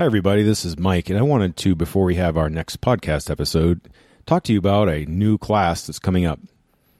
Hi, 0.00 0.06
everybody. 0.06 0.42
This 0.42 0.64
is 0.64 0.78
Mike, 0.78 1.10
and 1.10 1.18
I 1.18 1.22
wanted 1.22 1.58
to, 1.58 1.74
before 1.74 2.06
we 2.06 2.14
have 2.14 2.38
our 2.38 2.48
next 2.48 2.80
podcast 2.80 3.30
episode, 3.30 3.82
talk 4.24 4.44
to 4.44 4.52
you 4.54 4.58
about 4.58 4.88
a 4.88 5.04
new 5.04 5.36
class 5.36 5.86
that's 5.86 5.98
coming 5.98 6.24
up. 6.24 6.40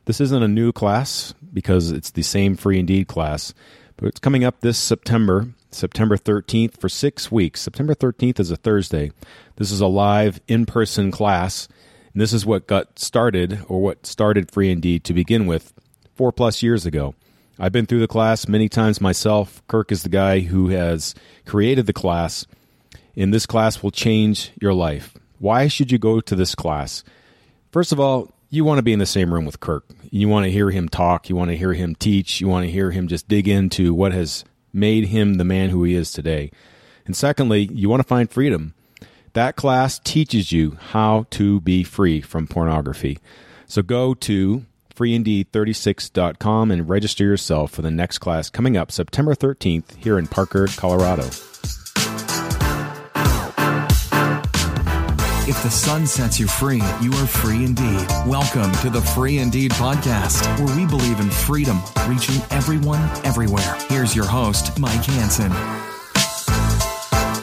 This 0.04 0.20
isn't 0.20 0.42
a 0.42 0.46
new 0.46 0.70
class 0.70 1.32
because 1.50 1.90
it's 1.90 2.10
the 2.10 2.20
same 2.20 2.56
Free 2.56 2.78
Indeed 2.78 3.08
class, 3.08 3.54
but 3.96 4.06
it's 4.06 4.20
coming 4.20 4.44
up 4.44 4.60
this 4.60 4.76
September, 4.76 5.48
September 5.70 6.18
13th, 6.18 6.78
for 6.78 6.90
six 6.90 7.32
weeks. 7.32 7.62
September 7.62 7.94
13th 7.94 8.38
is 8.38 8.50
a 8.50 8.56
Thursday. 8.56 9.12
This 9.56 9.70
is 9.70 9.80
a 9.80 9.86
live, 9.86 10.38
in 10.46 10.66
person 10.66 11.10
class, 11.10 11.68
and 12.12 12.20
this 12.20 12.34
is 12.34 12.44
what 12.44 12.66
got 12.66 12.98
started, 12.98 13.64
or 13.66 13.80
what 13.80 14.04
started 14.04 14.50
Free 14.50 14.70
Indeed 14.70 15.04
to 15.04 15.14
begin 15.14 15.46
with, 15.46 15.72
four 16.16 16.32
plus 16.32 16.62
years 16.62 16.84
ago. 16.84 17.14
I've 17.58 17.72
been 17.72 17.86
through 17.86 18.00
the 18.00 18.08
class 18.08 18.46
many 18.46 18.68
times 18.68 19.00
myself. 19.00 19.66
Kirk 19.68 19.90
is 19.90 20.02
the 20.02 20.10
guy 20.10 20.40
who 20.40 20.68
has 20.68 21.14
created 21.46 21.86
the 21.86 21.94
class 21.94 22.44
in 23.14 23.30
this 23.30 23.46
class 23.46 23.82
will 23.82 23.90
change 23.90 24.52
your 24.60 24.74
life. 24.74 25.14
Why 25.38 25.68
should 25.68 25.90
you 25.90 25.98
go 25.98 26.20
to 26.20 26.34
this 26.34 26.54
class? 26.54 27.02
First 27.72 27.92
of 27.92 28.00
all, 28.00 28.30
you 28.50 28.64
want 28.64 28.78
to 28.78 28.82
be 28.82 28.92
in 28.92 28.98
the 28.98 29.06
same 29.06 29.32
room 29.32 29.46
with 29.46 29.60
Kirk. 29.60 29.84
You 30.10 30.28
want 30.28 30.44
to 30.44 30.50
hear 30.50 30.70
him 30.70 30.88
talk. 30.88 31.28
You 31.28 31.36
want 31.36 31.50
to 31.50 31.56
hear 31.56 31.72
him 31.72 31.94
teach. 31.94 32.40
You 32.40 32.48
want 32.48 32.66
to 32.66 32.72
hear 32.72 32.90
him 32.90 33.08
just 33.08 33.28
dig 33.28 33.46
into 33.46 33.94
what 33.94 34.12
has 34.12 34.44
made 34.72 35.06
him 35.06 35.34
the 35.34 35.44
man 35.44 35.70
who 35.70 35.84
he 35.84 35.94
is 35.94 36.12
today. 36.12 36.50
And 37.06 37.16
secondly, 37.16 37.68
you 37.72 37.88
want 37.88 38.00
to 38.00 38.08
find 38.08 38.30
freedom. 38.30 38.74
That 39.32 39.56
class 39.56 40.00
teaches 40.00 40.50
you 40.50 40.76
how 40.80 41.26
to 41.30 41.60
be 41.60 41.84
free 41.84 42.20
from 42.20 42.48
pornography. 42.48 43.18
So 43.66 43.82
go 43.82 44.14
to 44.14 44.66
freeindeed36.com 44.94 46.70
and 46.70 46.88
register 46.88 47.24
yourself 47.24 47.70
for 47.70 47.82
the 47.82 47.90
next 47.90 48.18
class 48.18 48.50
coming 48.50 48.76
up 48.76 48.90
September 48.90 49.34
13th 49.34 49.96
here 49.96 50.18
in 50.18 50.26
Parker, 50.26 50.66
Colorado. 50.76 51.30
If 55.50 55.60
the 55.64 55.68
Son 55.68 56.06
sets 56.06 56.38
you 56.38 56.46
free, 56.46 56.80
you 57.02 57.12
are 57.14 57.26
free 57.26 57.64
indeed. 57.64 58.06
Welcome 58.24 58.70
to 58.82 58.88
the 58.88 59.00
Free 59.00 59.38
Indeed 59.38 59.72
podcast, 59.72 60.46
where 60.64 60.76
we 60.76 60.86
believe 60.86 61.18
in 61.18 61.28
freedom, 61.28 61.80
reaching 62.06 62.40
everyone, 62.52 63.00
everywhere. 63.24 63.76
Here's 63.88 64.14
your 64.14 64.26
host, 64.26 64.78
Mike 64.78 65.02
Hanson. 65.02 65.50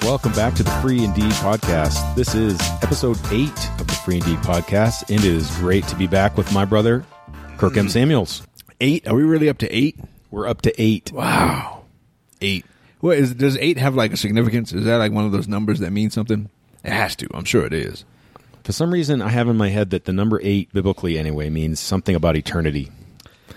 Welcome 0.08 0.32
back 0.32 0.54
to 0.54 0.64
the 0.64 0.72
Free 0.82 1.04
Indeed 1.04 1.34
podcast. 1.34 2.16
This 2.16 2.34
is 2.34 2.58
episode 2.82 3.20
eight 3.30 3.70
of 3.78 3.88
the 3.88 4.00
Free 4.06 4.20
Indeed 4.20 4.38
podcast, 4.38 5.10
and 5.10 5.20
it 5.20 5.26
is 5.26 5.54
great 5.58 5.86
to 5.90 5.96
be 5.98 6.08
back 6.08 6.38
with 6.38 6.50
my 6.54 6.64
brother, 6.64 7.04
Kirk 7.58 7.76
M. 7.76 7.88
Hmm. 7.88 7.90
Samuels. 7.90 8.48
Eight? 8.80 9.06
Are 9.06 9.16
we 9.16 9.24
really 9.24 9.50
up 9.50 9.58
to 9.58 9.68
eight? 9.70 10.00
We're 10.32 10.48
up 10.48 10.62
to 10.62 10.82
eight. 10.82 11.12
Wow. 11.12 11.84
Eight. 12.40 12.66
What 13.02 13.18
is 13.18 13.34
does 13.34 13.58
eight 13.58 13.78
have 13.78 13.96
like 13.96 14.14
a 14.14 14.18
significance? 14.18 14.72
Is 14.72 14.86
that 14.86 14.96
like 14.96 15.12
one 15.12 15.26
of 15.26 15.34
those 15.34 15.50
numbers 15.50 15.80
that 15.80 15.92
means 15.92 16.14
something? 16.14 16.50
It 16.88 16.94
has 16.94 17.16
to. 17.18 17.28
I'm 17.34 17.44
sure 17.46 17.66
it 17.66 17.74
is. 17.74 18.06
For 18.64 18.72
some 18.72 18.92
reason, 18.92 19.22
I 19.22 19.30
have 19.30 19.48
in 19.50 19.58
my 19.58 19.70
head 19.70 19.90
that 19.92 20.06
the 20.06 20.14
number 20.14 20.40
eight, 20.42 20.72
biblically 20.74 21.18
anyway, 21.18 21.50
means 21.50 21.80
something 21.80 22.16
about 22.16 22.36
eternity. 22.36 22.90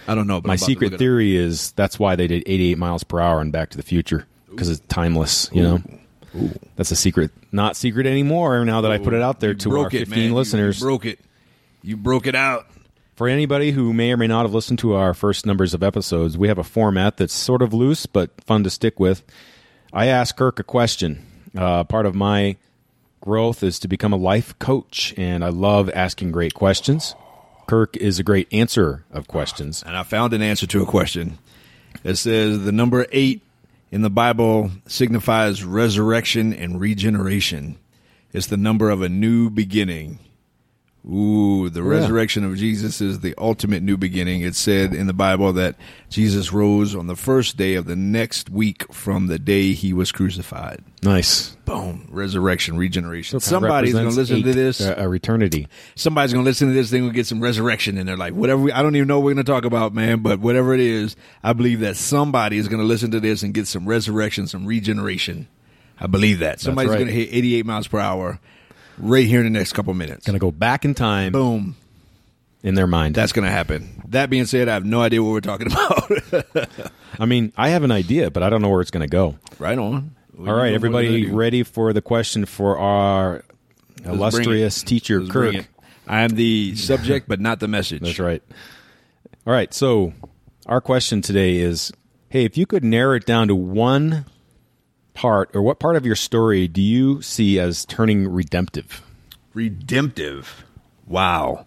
I 0.09 0.15
don't 0.15 0.27
know. 0.27 0.41
But 0.41 0.49
my 0.49 0.55
I'm 0.55 0.57
about 0.59 0.67
to 0.67 0.73
secret 0.73 0.99
theory 0.99 1.37
is 1.37 1.73
that's 1.73 1.99
why 1.99 2.17
they 2.17 2.27
did 2.27 2.43
88 2.47 2.79
miles 2.79 3.05
per 3.05 3.21
hour 3.21 3.41
in 3.41 3.51
Back 3.53 3.71
to 3.71 3.77
the 3.77 3.83
Future 3.83 4.27
because 4.51 4.69
it's 4.69 4.81
timeless. 4.89 5.49
You 5.53 5.63
know, 5.63 5.83
that's 6.77 6.91
a 6.91 6.97
secret, 6.97 7.31
not 7.53 7.77
secret 7.77 8.07
anymore. 8.07 8.65
Now 8.65 8.81
that 8.81 8.91
I 8.91 8.99
put 8.99 9.15
it 9.15 9.23
out 9.23 9.41
there 9.41 9.51
You 9.51 9.57
to 9.57 9.69
broke 9.69 9.95
our 9.95 10.01
it, 10.01 10.09
15 10.09 10.11
man. 10.19 10.29
You- 10.31 10.35
listeners, 10.35 10.81
You 10.81 10.87
broke 10.87 11.05
it. 11.07 11.21
You 11.83 11.97
broke 11.97 12.27
it 12.27 12.35
out. 12.35 12.67
For 13.15 13.29
anybody 13.29 13.71
who 13.73 13.93
may 13.93 14.13
or 14.13 14.17
may 14.17 14.27
not 14.27 14.43
have 14.47 14.55
listened 14.55 14.79
to 14.81 14.95
our 14.95 15.13
first 15.15 15.45
numbers 15.47 15.75
of 15.75 15.83
episodes, 15.83 16.39
we 16.39 16.49
have 16.49 16.59
a 16.59 16.65
format 16.65 17.17
that's 17.19 17.35
sort 17.35 17.63
of 17.63 17.73
loose 17.75 18.07
but 18.07 18.31
fun 18.45 18.65
to 18.65 18.71
stick 18.71 18.99
with. 18.99 19.23
I 19.93 20.07
ask 20.07 20.37
Kirk 20.37 20.59
a 20.59 20.63
question. 20.65 21.25
Uh, 21.57 21.85
part 21.85 22.07
of 22.07 22.15
my 22.15 22.57
growth 23.21 23.63
is 23.63 23.79
to 23.81 23.89
become 23.89 24.13
a 24.13 24.17
life 24.17 24.59
coach, 24.59 25.15
and 25.17 25.45
I 25.45 25.49
love 25.49 25.91
asking 25.91 26.33
great 26.33 26.55
questions. 26.55 27.15
Kirk 27.67 27.97
is 27.97 28.19
a 28.19 28.25
great 28.25 28.53
answer 28.53 29.05
of 29.11 29.29
questions. 29.29 29.83
And 29.83 29.97
I 29.97 30.03
found 30.03 30.33
an 30.33 30.43
answer 30.43 30.67
to 30.67 30.83
a 30.83 30.87
question. 30.87 31.39
It 32.03 32.17
says 32.17 32.65
the 32.65 32.73
number 32.73 33.07
eight 33.13 33.43
in 33.91 34.03
the 34.03 34.11
Bible 34.11 34.71
signifies 34.87 35.65
resurrection 35.65 36.53
and 36.53 36.81
regeneration. 36.81 37.79
It's 38.33 38.47
the 38.47 38.57
number 38.57 38.91
of 38.91 39.03
a 39.03 39.09
new 39.09 39.51
beginning. 39.51 40.19
Ooh, 41.09 41.71
the 41.71 41.83
resurrection 41.83 42.45
of 42.45 42.57
Jesus 42.57 43.01
is 43.01 43.21
the 43.21 43.35
ultimate 43.39 43.83
new 43.83 43.97
beginning. 43.97 44.43
It 44.43 44.55
said 44.55 44.93
in 44.93 45.07
the 45.07 45.15
Bible 45.15 45.55
that 45.55 45.77
Jesus 46.11 46.53
rose 46.53 46.95
on 46.95 47.07
the 47.07 47.17
first 47.17 47.57
day 47.57 47.75
of 47.75 47.87
the 47.87 47.97
next 47.97 48.51
week 48.51 48.93
from 48.93 49.29
the 49.29 49.39
day 49.39 49.73
he 49.73 49.95
was 49.95 50.13
crucified. 50.13 50.85
Nice. 51.03 51.57
Boom, 51.65 52.07
resurrection, 52.11 52.77
regeneration. 52.77 53.41
So 53.41 53.49
Somebody's 53.49 53.95
going 53.95 54.11
to 54.11 54.15
listen 54.15 54.43
to 54.43 54.53
this. 54.53 54.83
uh, 54.83 54.95
a 54.99 55.11
eternity. 55.13 55.69
somebody's 55.95 56.35
gonna 56.35 56.45
listen 56.45 56.69
to 56.69 56.75
this 56.75 56.91
thing 56.91 57.05
and 57.05 57.15
get 57.15 57.27
some 57.27 57.41
resurrection 57.41 57.97
in 57.97 58.07
their 58.07 58.19
life. 58.19 58.35
Whatever 58.35 58.61
we, 58.61 58.73
I 58.73 58.83
don't 58.83 58.95
even 58.95 59.09
know 59.09 59.19
what 59.19 59.25
we're 59.25 59.35
gonna 59.35 59.45
talk 59.45 59.65
about, 59.65 59.95
man, 59.95 60.21
but 60.21 60.41
whatever 60.41 60.75
it 60.75 60.81
is, 60.81 61.17
I 61.43 61.55
believe 61.55 61.81
that 61.81 61.97
somebody 61.97 62.59
is 62.59 62.69
gonna 62.69 62.83
listen 62.83 63.11
to 63.13 63.21
this 63.21 63.43
and 63.43 63.55
get 63.55 63.67
some 63.67 63.89
resurrection, 63.89 64.47
some 64.47 64.67
regeneration. 64.67 65.49
I 65.99 66.09
believe 66.09 66.41
that 66.41 66.61
somebody's 66.61 66.91
right. 66.91 66.99
gonna 66.99 67.13
hit 67.13 67.31
88 67.33 67.65
miles 67.65 67.89
per 67.89 67.99
hour 67.99 68.39
right 69.01 69.27
here 69.27 69.41
in 69.45 69.53
the 69.53 69.59
next 69.59 69.73
couple 69.73 69.93
minutes. 69.95 70.27
Going 70.27 70.35
to 70.35 70.41
go 70.41 70.51
back 70.51 70.85
in 70.85 70.95
time 70.95 71.33
Boom, 71.33 71.77
in 72.63 72.75
their 72.75 72.87
mind. 72.87 73.15
that's 73.15 73.33
gonna 73.33 73.51
happen. 73.51 74.03
That 74.09 74.29
being 74.31 74.45
said, 74.47 74.69
I 74.69 74.75
have 74.75 74.85
no 74.85 75.01
idea 75.03 75.23
what 75.23 75.31
we're 75.33 75.41
talking 75.41 75.67
about. 75.73 76.69
I 77.19 77.27
mean, 77.27 77.53
I 77.57 77.71
have 77.71 77.83
an 77.85 77.91
idea, 77.93 78.31
but 78.31 78.43
I 78.43 78.51
don't 78.51 78.63
know 78.63 78.69
where 78.69 78.81
it's 78.81 78.91
going 78.91 79.03
to 79.03 79.09
go. 79.11 79.39
right 79.59 79.79
on. 79.79 80.15
All 80.39 80.55
right, 80.55 80.73
everybody 80.73 81.31
ready 81.31 81.63
for 81.65 81.93
the 81.93 82.01
question 82.01 82.47
for 82.47 82.79
our 82.79 83.45
illustrious 84.05 84.83
teacher, 84.83 85.21
Let's 85.21 85.33
bring 85.33 85.53
Kirk? 85.53 85.63
it. 85.65 85.69
I 86.07 86.23
am 86.23 86.31
the 86.31 86.75
subject, 86.77 87.29
but 87.29 87.41
not 87.41 87.61
the 87.61 87.69
message. 87.69 88.01
That's 88.03 88.19
right. 88.19 88.43
All 89.47 89.53
right, 89.53 89.73
so 89.75 90.13
our 90.67 90.81
question 90.81 91.21
today 91.23 91.57
is 91.59 91.93
hey, 92.31 92.45
if 92.45 92.57
you 92.57 92.65
could 92.67 92.85
narrow 92.85 93.17
it 93.17 93.27
down 93.27 93.49
to 93.49 93.55
one 93.55 94.25
part, 95.15 95.55
or 95.55 95.63
what 95.63 95.79
part 95.79 95.97
of 95.97 96.07
your 96.07 96.17
story 96.17 96.69
do 96.69 96.81
you 96.81 97.23
see 97.23 97.59
as 97.59 97.85
turning 97.85 98.29
redemptive? 98.29 99.03
Redemptive. 99.55 100.65
Wow. 101.07 101.67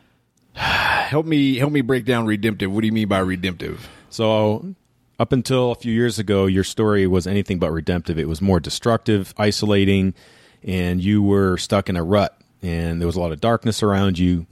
help 0.56 1.26
me 1.26 1.56
help 1.56 1.72
me 1.72 1.82
break 1.82 2.04
down 2.04 2.26
redemptive. 2.26 2.72
What 2.72 2.80
do 2.80 2.86
you 2.86 2.92
mean 2.92 3.08
by 3.08 3.18
redemptive? 3.18 3.88
So, 4.10 4.74
up 5.18 5.32
until 5.32 5.72
a 5.72 5.74
few 5.74 5.92
years 5.92 6.18
ago, 6.18 6.46
your 6.46 6.64
story 6.64 7.06
was 7.06 7.26
anything 7.26 7.58
but 7.58 7.70
redemptive. 7.70 8.18
It 8.18 8.28
was 8.28 8.40
more 8.40 8.60
destructive, 8.60 9.34
isolating, 9.36 10.14
and 10.62 11.02
you 11.02 11.22
were 11.22 11.58
stuck 11.58 11.88
in 11.88 11.96
a 11.96 12.04
rut, 12.04 12.38
and 12.62 13.00
there 13.00 13.06
was 13.06 13.16
a 13.16 13.20
lot 13.20 13.32
of 13.32 13.40
darkness 13.40 13.82
around 13.82 14.18
you. 14.18 14.46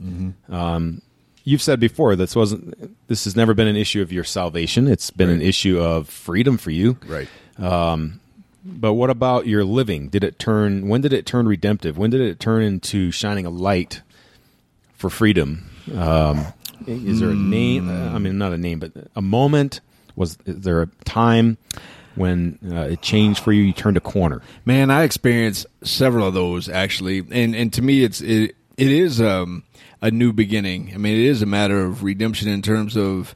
Um, 0.49 1.01
you've 1.43 1.61
said 1.61 1.79
before 1.79 2.15
this 2.15 2.35
wasn't. 2.35 3.07
This 3.07 3.23
has 3.23 3.35
never 3.35 3.53
been 3.53 3.67
an 3.67 3.75
issue 3.75 4.01
of 4.01 4.11
your 4.11 4.23
salvation. 4.23 4.87
It's 4.87 5.09
been 5.09 5.29
an 5.29 5.41
issue 5.41 5.79
of 5.79 6.09
freedom 6.09 6.57
for 6.57 6.71
you. 6.71 6.97
Right. 7.07 7.29
But 8.65 8.93
what 8.93 9.11
about 9.11 9.45
your 9.45 9.63
living? 9.63 10.09
Did 10.09 10.23
it 10.23 10.39
turn? 10.39 10.87
When 10.87 11.01
did 11.01 11.13
it 11.13 11.25
turn 11.27 11.47
redemptive? 11.47 11.97
When 11.97 12.09
did 12.09 12.21
it 12.21 12.39
turn 12.39 12.63
into 12.63 13.11
shining 13.11 13.45
a 13.45 13.51
light 13.51 14.01
for 14.95 15.11
freedom? 15.11 15.69
Um, 15.95 16.47
is 16.87 17.19
there 17.19 17.29
a 17.29 17.35
name? 17.35 17.89
I 17.89 18.17
mean, 18.17 18.39
not 18.39 18.53
a 18.53 18.57
name, 18.57 18.79
but 18.79 18.91
a 19.15 19.21
moment. 19.21 19.81
Was 20.15 20.37
is 20.45 20.61
there 20.61 20.81
a 20.81 20.87
time 21.03 21.57
when 22.15 22.57
uh, 22.71 22.87
it 22.91 23.01
changed 23.03 23.43
for 23.43 23.51
you? 23.51 23.61
You 23.61 23.73
turned 23.73 23.97
a 23.97 24.01
corner. 24.01 24.41
Man, 24.65 24.89
I 24.89 25.03
experienced 25.03 25.67
several 25.83 26.27
of 26.27 26.33
those 26.33 26.67
actually, 26.67 27.19
and 27.19 27.55
and 27.55 27.71
to 27.73 27.83
me, 27.83 28.03
it's 28.03 28.19
it 28.21 28.55
it 28.77 28.91
is 28.91 29.21
um, 29.21 29.63
a 30.01 30.09
new 30.09 30.33
beginning. 30.33 30.91
I 30.93 30.97
mean, 30.97 31.13
it 31.13 31.25
is 31.25 31.41
a 31.41 31.45
matter 31.45 31.83
of 31.83 32.03
redemption 32.03 32.47
in 32.47 32.63
terms 32.63 32.97
of 32.97 33.35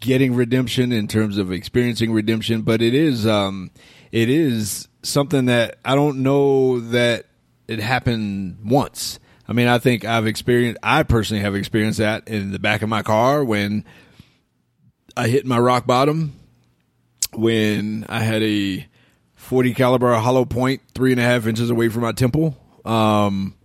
getting 0.00 0.34
redemption, 0.34 0.92
in 0.92 1.08
terms 1.08 1.38
of 1.38 1.50
experiencing 1.50 2.12
redemption, 2.12 2.62
but 2.62 2.82
it 2.82 2.94
is 2.94 3.26
um, 3.26 3.70
it 4.14 4.28
is 4.28 4.86
something 5.02 5.46
that 5.46 5.78
I 5.84 5.96
don't 5.96 6.22
know 6.22 6.78
that 6.78 7.26
it 7.66 7.80
happened 7.80 8.58
once. 8.64 9.18
I 9.48 9.52
mean, 9.52 9.66
I 9.66 9.78
think 9.78 10.04
I've 10.04 10.28
experienced. 10.28 10.78
I 10.84 11.02
personally 11.02 11.42
have 11.42 11.56
experienced 11.56 11.98
that 11.98 12.28
in 12.28 12.52
the 12.52 12.60
back 12.60 12.82
of 12.82 12.88
my 12.88 13.02
car 13.02 13.44
when 13.44 13.84
I 15.16 15.26
hit 15.26 15.44
my 15.46 15.58
rock 15.58 15.84
bottom 15.84 16.32
when 17.32 18.06
I 18.08 18.20
had 18.20 18.44
a 18.44 18.86
40 19.34 19.74
caliber 19.74 20.14
hollow 20.14 20.44
point 20.44 20.82
three 20.94 21.10
and 21.10 21.20
a 21.20 21.24
half 21.24 21.48
inches 21.48 21.68
away 21.68 21.88
from 21.88 22.02
my 22.02 22.12
temple. 22.12 22.56
Um, 22.84 23.56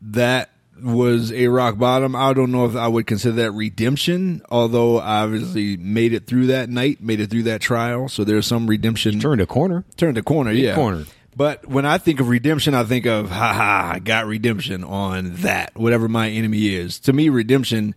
that 0.00 0.50
was 0.82 1.32
a 1.32 1.48
rock 1.48 1.78
bottom. 1.78 2.14
I 2.16 2.32
don't 2.32 2.52
know 2.52 2.64
if 2.66 2.76
I 2.76 2.88
would 2.88 3.06
consider 3.06 3.36
that 3.36 3.52
redemption, 3.52 4.42
although 4.50 4.98
I 4.98 5.22
obviously 5.22 5.76
made 5.76 6.12
it 6.12 6.26
through 6.26 6.46
that 6.46 6.68
night, 6.68 7.00
made 7.00 7.20
it 7.20 7.30
through 7.30 7.44
that 7.44 7.60
trial. 7.60 8.08
So 8.08 8.24
there's 8.24 8.46
some 8.46 8.66
redemption. 8.66 9.20
Turned 9.20 9.40
a 9.40 9.46
corner. 9.46 9.84
Turned 9.96 10.16
the 10.16 10.22
corner, 10.22 10.52
yeah. 10.52 10.74
corner. 10.74 11.06
But 11.36 11.66
when 11.66 11.86
I 11.86 11.98
think 11.98 12.20
of 12.20 12.28
redemption, 12.28 12.74
I 12.74 12.84
think 12.84 13.06
of, 13.06 13.30
ha 13.30 13.52
ha, 13.52 13.92
I 13.94 13.98
got 13.98 14.26
redemption 14.26 14.82
on 14.84 15.36
that, 15.36 15.74
whatever 15.74 16.08
my 16.08 16.28
enemy 16.28 16.74
is. 16.74 16.98
To 17.00 17.12
me, 17.12 17.28
redemption, 17.28 17.94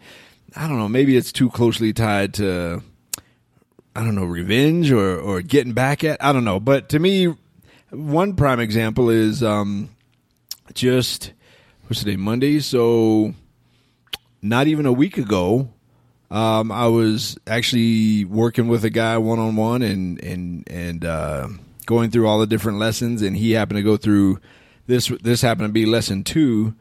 I 0.56 0.68
don't 0.68 0.78
know, 0.78 0.88
maybe 0.88 1.18
it's 1.18 1.32
too 1.32 1.50
closely 1.50 1.94
tied 1.94 2.36
to, 2.36 2.84
I 3.96 4.04
don't 4.04 4.16
know, 4.16 4.26
revenge 4.26 4.92
or, 4.92 5.20
or 5.20 5.42
getting 5.42 5.74
back 5.74 6.04
at, 6.04 6.24
I 6.24 6.32
don't 6.32 6.46
know. 6.46 6.60
But 6.60 6.90
to 6.90 7.00
me, 7.00 7.34
one 7.90 8.36
prime 8.36 8.60
example 8.60 9.10
is 9.10 9.44
um, 9.44 9.90
just 10.74 11.34
what's 11.88 12.00
today 12.00 12.16
Monday, 12.16 12.60
so 12.60 13.34
not 14.42 14.68
even 14.68 14.86
a 14.86 14.92
week 14.92 15.18
ago. 15.18 15.70
Um, 16.32 16.72
I 16.72 16.88
was 16.88 17.38
actually 17.46 18.26
working 18.26 18.68
with 18.68 18.86
a 18.86 18.90
guy 18.90 19.18
one 19.18 19.40
on 19.40 19.56
one 19.56 19.82
and 19.82 20.24
and 20.24 20.64
and 20.68 21.06
uh, 21.06 21.50
going 21.86 22.10
through 22.10 22.28
all 22.28 22.40
the 22.40 22.48
different 22.48 22.80
lessons, 22.80 23.22
and 23.22 23.36
he 23.36 23.52
happened 23.52 23.78
to 23.78 23.84
go 23.84 23.98
through 23.98 24.40
this. 24.88 25.10
This 25.22 25.42
happened 25.42 25.70
to 25.70 25.74
be 25.74 25.86
lesson 25.86 26.24
two 26.24 26.74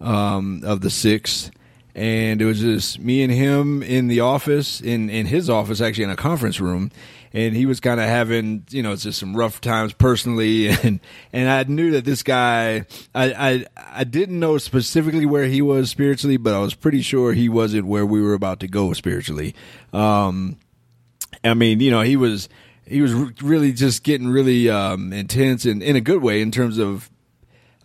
um, 0.00 0.62
of 0.64 0.80
the 0.80 0.90
six, 0.90 1.50
and 1.94 2.40
it 2.40 2.44
was 2.44 2.60
just 2.60 2.98
me 3.00 3.22
and 3.22 3.32
him 3.32 3.82
in 3.82 4.06
the 4.08 4.20
office, 4.20 4.80
in 4.80 5.10
in 5.10 5.26
his 5.26 5.50
office, 5.50 5.80
actually 5.80 6.04
in 6.04 6.10
a 6.10 6.16
conference 6.16 6.60
room, 6.60 6.90
and 7.34 7.54
he 7.54 7.66
was 7.66 7.80
kind 7.80 8.00
of 8.00 8.06
having 8.06 8.64
you 8.70 8.82
know 8.82 8.94
just 8.94 9.18
some 9.18 9.36
rough 9.36 9.60
times 9.60 9.92
personally, 9.92 10.68
and 10.82 11.00
and 11.32 11.48
I 11.50 11.64
knew 11.64 11.90
that 11.90 12.04
this 12.04 12.22
guy, 12.22 12.86
I 13.14 13.32
I 13.34 13.66
I 13.76 14.04
didn't 14.04 14.38
know 14.38 14.56
specifically 14.56 15.26
where 15.26 15.44
he 15.44 15.60
was 15.60 15.90
spiritually, 15.90 16.38
but 16.38 16.54
I 16.54 16.60
was 16.60 16.74
pretty 16.74 17.02
sure 17.02 17.34
he 17.34 17.48
wasn't 17.48 17.86
where 17.86 18.06
we 18.06 18.22
were 18.22 18.34
about 18.34 18.60
to 18.60 18.68
go 18.68 18.92
spiritually. 18.92 19.54
Um, 19.92 20.56
I 21.42 21.54
mean, 21.54 21.80
you 21.80 21.90
know, 21.90 22.02
he 22.02 22.16
was 22.16 22.48
he 22.86 23.02
was 23.02 23.12
really 23.42 23.72
just 23.72 24.04
getting 24.04 24.28
really 24.28 24.70
um, 24.70 25.12
intense 25.12 25.64
and 25.64 25.82
in 25.82 25.96
a 25.96 26.00
good 26.00 26.22
way 26.22 26.40
in 26.40 26.52
terms 26.52 26.78
of 26.78 27.10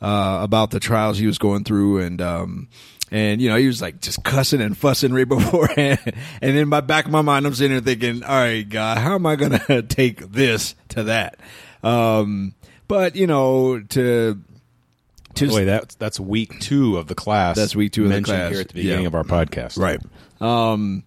uh, 0.02 0.40
about 0.42 0.72
the 0.72 0.80
trials 0.80 1.18
he 1.18 1.28
was 1.28 1.38
going 1.38 1.63
through 1.63 2.00
and 2.00 2.22
um, 2.22 2.69
and 3.11 3.41
you 3.41 3.50
know 3.50 3.56
he 3.56 3.67
was 3.67 3.81
like 3.81 4.01
just 4.01 4.23
cussing 4.23 4.61
and 4.61 4.77
fussing 4.77 5.13
right 5.13 5.27
beforehand. 5.29 6.13
And 6.41 6.57
in 6.57 6.69
my 6.69 6.81
back 6.81 7.06
of 7.06 7.11
my 7.11 7.21
mind 7.21 7.45
i'm 7.45 7.53
sitting 7.53 7.71
there 7.71 7.81
thinking 7.81 8.23
all 8.23 8.35
right 8.35 8.67
god 8.67 8.97
how 8.97 9.15
am 9.15 9.25
i 9.25 9.35
gonna 9.35 9.81
take 9.88 10.31
this 10.31 10.75
to 10.89 11.03
that? 11.03 11.39
Um, 11.83 12.56
but 12.88 13.15
you 13.15 13.27
know 13.27 13.79
to 13.79 14.41
to 15.35 15.47
the 15.47 15.53
way 15.53 15.63
that's 15.63 15.95
that's 15.95 16.19
week 16.19 16.59
two 16.59 16.97
of 16.97 17.07
the 17.07 17.15
class 17.15 17.56
that's 17.56 17.75
week 17.75 17.94
two 17.94 18.06
of 18.06 18.11
the 18.11 18.21
class. 18.21 18.51
here 18.51 18.61
at 18.61 18.67
the 18.69 18.73
beginning 18.73 19.01
yeah. 19.01 19.07
of 19.07 19.15
our 19.15 19.23
podcast. 19.23 19.77
Right. 19.77 20.01
Um, 20.41 21.03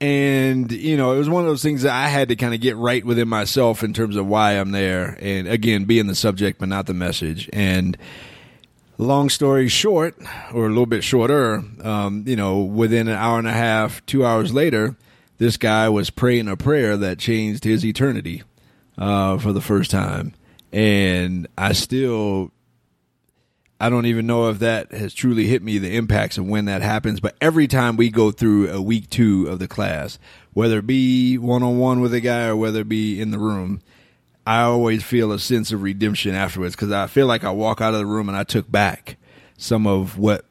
and 0.00 0.72
you 0.72 0.96
know 0.96 1.12
it 1.12 1.18
was 1.18 1.28
one 1.28 1.42
of 1.42 1.48
those 1.48 1.62
things 1.62 1.82
that 1.82 1.92
i 1.92 2.08
had 2.08 2.28
to 2.28 2.34
kind 2.34 2.54
of 2.54 2.60
get 2.60 2.76
right 2.76 3.04
within 3.04 3.28
myself 3.28 3.84
in 3.84 3.92
terms 3.92 4.16
of 4.16 4.26
why 4.26 4.52
i'm 4.52 4.72
there. 4.72 5.16
And 5.20 5.46
again 5.46 5.84
being 5.84 6.06
the 6.06 6.14
subject 6.14 6.58
but 6.58 6.68
not 6.68 6.86
the 6.86 6.94
message. 6.94 7.48
And 7.52 7.96
long 9.02 9.28
story 9.28 9.68
short 9.68 10.16
or 10.52 10.66
a 10.66 10.68
little 10.68 10.86
bit 10.86 11.04
shorter 11.04 11.62
um, 11.82 12.24
you 12.26 12.36
know 12.36 12.60
within 12.60 13.08
an 13.08 13.14
hour 13.14 13.38
and 13.38 13.48
a 13.48 13.52
half 13.52 14.04
two 14.06 14.24
hours 14.24 14.52
later 14.52 14.96
this 15.38 15.56
guy 15.56 15.88
was 15.88 16.10
praying 16.10 16.48
a 16.48 16.56
prayer 16.56 16.96
that 16.96 17.18
changed 17.18 17.64
his 17.64 17.84
eternity 17.84 18.42
uh, 18.98 19.38
for 19.38 19.52
the 19.52 19.60
first 19.60 19.90
time 19.90 20.32
and 20.72 21.46
i 21.58 21.72
still 21.72 22.50
I 23.82 23.90
don't 23.90 24.06
even 24.06 24.28
know 24.28 24.48
if 24.48 24.60
that 24.60 24.92
has 24.92 25.12
truly 25.12 25.48
hit 25.48 25.60
me 25.60 25.78
the 25.78 25.96
impacts 25.96 26.38
of 26.38 26.46
when 26.46 26.66
that 26.66 26.82
happens. 26.82 27.18
But 27.18 27.34
every 27.40 27.66
time 27.66 27.96
we 27.96 28.10
go 28.10 28.30
through 28.30 28.70
a 28.70 28.80
week 28.80 29.10
two 29.10 29.48
of 29.48 29.58
the 29.58 29.66
class, 29.66 30.20
whether 30.52 30.78
it 30.78 30.86
be 30.86 31.36
one 31.36 31.64
on 31.64 31.78
one 31.78 32.00
with 32.00 32.14
a 32.14 32.20
guy 32.20 32.46
or 32.46 32.54
whether 32.54 32.82
it 32.82 32.88
be 32.88 33.20
in 33.20 33.32
the 33.32 33.40
room, 33.40 33.80
I 34.46 34.62
always 34.62 35.02
feel 35.02 35.32
a 35.32 35.38
sense 35.38 35.72
of 35.72 35.82
redemption 35.82 36.34
afterwards 36.34 36.74
because 36.74 36.90
I 36.90 37.06
feel 37.06 37.26
like 37.26 37.44
I 37.44 37.50
walk 37.50 37.80
out 37.80 37.94
of 37.94 38.00
the 38.00 38.06
room 38.06 38.28
and 38.28 38.36
I 38.36 38.44
took 38.44 38.70
back 38.70 39.16
some 39.56 39.86
of 39.86 40.18
what 40.18 40.44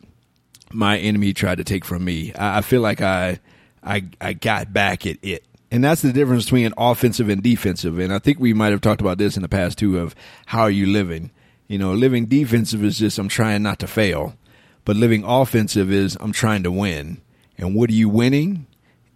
my 0.72 0.98
enemy 0.98 1.34
tried 1.34 1.58
to 1.58 1.64
take 1.64 1.84
from 1.84 2.06
me. 2.06 2.32
I, 2.38 2.62
feel 2.62 2.82
like 2.82 3.02
I, 3.02 3.40
I, 3.84 4.06
I 4.22 4.34
got 4.34 4.72
back 4.72 5.06
at 5.06 5.18
it. 5.22 5.44
And 5.70 5.84
that's 5.84 6.02
the 6.02 6.14
difference 6.14 6.46
between 6.46 6.74
offensive 6.78 7.30
and 7.30 7.42
defensive. 7.42 8.00
And 8.00 8.14
I 8.14 8.20
think 8.20 8.40
we 8.40 8.54
might 8.54 8.72
have 8.72 8.82
talked 8.82 9.02
about 9.02 9.18
this 9.18 9.36
in 9.36 9.42
the 9.42 9.50
past 9.50 9.78
too 9.78 10.00
of 10.00 10.16
how 10.46 10.62
are 10.62 10.72
you 10.72 10.86
living? 10.86 11.32
You 11.68 11.78
know, 11.78 11.94
living 11.94 12.26
defensive 12.26 12.84
is 12.84 13.00
just 13.00 13.18
I'm 13.18 13.30
trying 13.30 13.64
not 13.64 13.80
to 13.80 13.88
fail, 13.88 14.36
but 14.84 14.98
living 14.98 15.24
offensive 15.24 15.92
is 15.92 16.18
I'm 16.20 16.34
trying 16.34 16.64
to 16.64 16.72
win. 16.72 17.22
And 17.58 17.76
what 17.76 17.90
are 17.90 17.94
you 17.94 18.10
winning? 18.10 18.68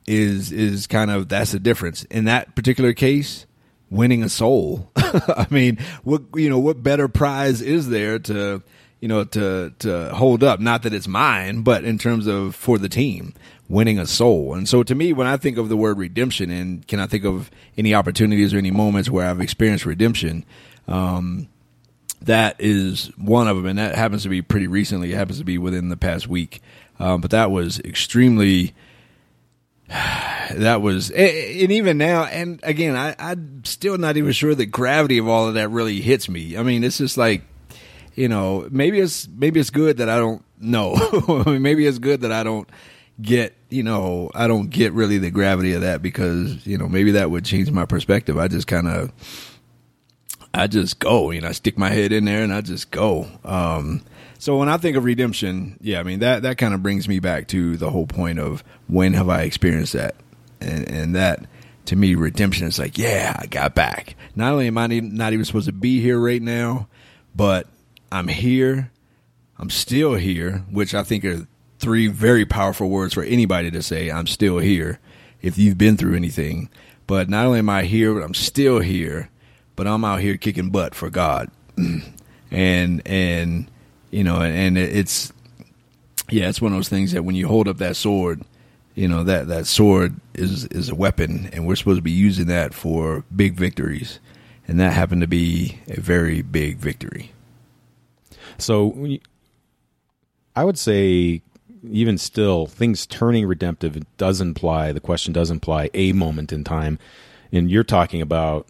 Is 0.07 0.51
is 0.51 0.85
kind 0.85 1.09
of 1.09 1.29
that's 1.29 1.51
the 1.51 1.59
difference. 1.59 2.03
In 2.05 2.25
that 2.25 2.55
particular 2.55 2.93
case, 2.93 3.47
winning 3.95 4.23
a 4.23 4.29
soul. 4.29 4.91
I 4.95 5.47
mean, 5.49 5.77
what 6.03 6.23
you 6.35 6.49
know, 6.49 6.59
what 6.59 6.83
better 6.83 7.07
prize 7.07 7.61
is 7.61 7.89
there 7.89 8.19
to 8.19 8.61
you 8.99 9.07
know 9.07 9.23
to 9.23 9.73
to 9.79 10.09
hold 10.13 10.43
up? 10.43 10.59
Not 10.59 10.83
that 10.83 10.93
it's 10.93 11.07
mine, 11.07 11.61
but 11.61 11.83
in 11.83 11.97
terms 11.97 12.27
of 12.27 12.55
for 12.55 12.77
the 12.77 12.89
team, 12.89 13.33
winning 13.67 13.99
a 13.99 14.05
soul. 14.05 14.53
And 14.53 14.67
so 14.67 14.83
to 14.83 14.95
me, 14.95 15.13
when 15.13 15.27
I 15.27 15.37
think 15.37 15.57
of 15.57 15.69
the 15.69 15.77
word 15.77 15.97
redemption, 15.97 16.49
and 16.49 16.87
can 16.87 16.99
I 16.99 17.07
think 17.07 17.25
of 17.25 17.49
any 17.77 17.93
opportunities 17.93 18.53
or 18.53 18.57
any 18.57 18.71
moments 18.71 19.09
where 19.09 19.27
I've 19.27 19.41
experienced 19.41 19.85
redemption? 19.85 20.45
Um, 20.87 21.47
that 22.21 22.55
is 22.59 23.11
one 23.17 23.47
of 23.47 23.55
them, 23.57 23.65
and 23.65 23.77
that 23.79 23.95
happens 23.95 24.23
to 24.23 24.29
be 24.29 24.41
pretty 24.41 24.67
recently. 24.67 25.11
It 25.11 25.15
happens 25.15 25.39
to 25.39 25.45
be 25.45 25.57
within 25.57 25.89
the 25.89 25.97
past 25.97 26.27
week, 26.27 26.61
um, 26.99 27.21
but 27.21 27.31
that 27.31 27.51
was 27.51 27.79
extremely. 27.79 28.73
That 30.51 30.81
was, 30.81 31.11
and 31.11 31.71
even 31.71 31.97
now, 31.97 32.25
and 32.25 32.59
again, 32.63 32.95
I, 32.95 33.15
I'm 33.17 33.63
still 33.65 33.97
not 33.97 34.17
even 34.17 34.31
sure 34.31 34.55
the 34.55 34.65
gravity 34.65 35.17
of 35.17 35.27
all 35.27 35.47
of 35.47 35.55
that 35.55 35.69
really 35.69 36.01
hits 36.01 36.29
me. 36.29 36.57
I 36.57 36.63
mean, 36.63 36.83
it's 36.83 36.97
just 36.97 37.17
like, 37.17 37.43
you 38.15 38.29
know, 38.29 38.67
maybe 38.71 38.99
it's 38.99 39.27
maybe 39.27 39.59
it's 39.59 39.69
good 39.69 39.97
that 39.97 40.09
I 40.09 40.17
don't 40.17 40.43
know. 40.59 41.43
maybe 41.45 41.85
it's 41.85 41.99
good 41.99 42.21
that 42.21 42.31
I 42.31 42.43
don't 42.43 42.69
get, 43.21 43.55
you 43.69 43.83
know, 43.83 44.31
I 44.33 44.47
don't 44.47 44.69
get 44.69 44.93
really 44.93 45.17
the 45.17 45.31
gravity 45.31 45.73
of 45.73 45.81
that 45.81 46.01
because 46.01 46.65
you 46.65 46.77
know 46.77 46.87
maybe 46.87 47.11
that 47.11 47.29
would 47.29 47.45
change 47.45 47.69
my 47.71 47.85
perspective. 47.85 48.37
I 48.37 48.47
just 48.47 48.67
kind 48.67 48.87
of 48.87 49.11
I 50.53 50.67
just 50.67 50.99
go, 50.99 51.31
you 51.31 51.41
know, 51.41 51.49
I 51.49 51.51
stick 51.51 51.77
my 51.77 51.89
head 51.89 52.13
in 52.13 52.25
there 52.25 52.41
and 52.41 52.53
I 52.53 52.61
just 52.61 52.89
go. 52.89 53.27
Um, 53.43 54.01
so 54.39 54.57
when 54.57 54.69
I 54.69 54.77
think 54.77 54.95
of 54.95 55.03
redemption, 55.03 55.77
yeah, 55.81 55.99
I 55.99 56.03
mean 56.03 56.19
that 56.19 56.43
that 56.43 56.57
kind 56.57 56.73
of 56.73 56.81
brings 56.81 57.07
me 57.07 57.19
back 57.19 57.47
to 57.49 57.77
the 57.77 57.89
whole 57.89 58.07
point 58.07 58.39
of 58.39 58.63
when 58.87 59.13
have 59.13 59.29
I 59.29 59.41
experienced 59.41 59.93
that, 59.93 60.15
and 60.65 60.89
and 60.89 61.15
that 61.15 61.45
to 61.85 61.95
me 61.95 62.15
redemption 62.15 62.67
is 62.67 62.79
like, 62.79 62.97
yeah, 62.97 63.35
I 63.39 63.45
got 63.45 63.75
back. 63.75 64.15
Not 64.35 64.53
only 64.53 64.67
am 64.67 64.77
I 64.77 64.87
not 64.87 65.33
even 65.33 65.45
supposed 65.45 65.67
to 65.67 65.73
be 65.73 66.01
here 66.01 66.19
right 66.19 66.41
now, 66.41 66.87
but 67.35 67.67
I'm 68.11 68.27
here. 68.27 68.91
I'm 69.57 69.69
still 69.69 70.15
here, 70.15 70.63
which 70.69 70.93
I 70.93 71.03
think 71.03 71.23
are 71.23 71.47
three 71.79 72.07
very 72.07 72.45
powerful 72.45 72.89
words 72.89 73.13
for 73.13 73.23
anybody 73.23 73.71
to 73.71 73.81
say. 73.81 74.09
I'm 74.09 74.27
still 74.27 74.57
here. 74.57 74.99
If 75.41 75.57
you've 75.57 75.77
been 75.77 75.95
through 75.95 76.15
anything, 76.15 76.69
but 77.07 77.29
not 77.29 77.45
only 77.45 77.59
am 77.59 77.69
I 77.69 77.83
here, 77.83 78.13
but 78.13 78.23
I'm 78.23 78.33
still 78.33 78.79
here 78.79 79.29
but 79.75 79.87
I'm 79.87 80.05
out 80.05 80.21
here 80.21 80.37
kicking 80.37 80.69
butt 80.69 80.95
for 80.95 81.09
God, 81.09 81.49
and 82.51 83.01
and 83.05 83.67
you 84.11 84.23
know, 84.23 84.41
and 84.41 84.77
it's 84.77 85.33
yeah, 86.29 86.49
it's 86.49 86.61
one 86.61 86.71
of 86.71 86.77
those 86.77 86.89
things 86.89 87.11
that 87.11 87.23
when 87.23 87.35
you 87.35 87.47
hold 87.47 87.67
up 87.67 87.77
that 87.77 87.95
sword, 87.95 88.41
you 88.95 89.09
know 89.09 89.23
that 89.23 89.47
that 89.49 89.67
sword 89.67 90.15
is 90.33 90.65
is 90.65 90.89
a 90.89 90.95
weapon, 90.95 91.49
and 91.53 91.67
we're 91.67 91.75
supposed 91.75 91.99
to 91.99 92.03
be 92.03 92.11
using 92.11 92.47
that 92.47 92.73
for 92.73 93.23
big 93.35 93.55
victories, 93.55 94.19
and 94.67 94.79
that 94.79 94.93
happened 94.93 95.21
to 95.21 95.27
be 95.27 95.79
a 95.87 95.99
very 95.99 96.41
big 96.41 96.77
victory. 96.77 97.33
So, 98.57 99.17
I 100.55 100.63
would 100.63 100.79
say, 100.79 101.41
even 101.83 102.17
still, 102.17 102.67
things 102.67 103.05
turning 103.05 103.45
redemptive 103.45 104.01
does 104.15 104.39
imply 104.39 104.93
the 104.93 105.01
question 105.01 105.33
does 105.33 105.51
imply 105.51 105.89
a 105.93 106.13
moment 106.13 106.53
in 106.53 106.63
time, 106.63 106.97
and 107.51 107.69
you're 107.69 107.83
talking 107.83 108.21
about 108.21 108.67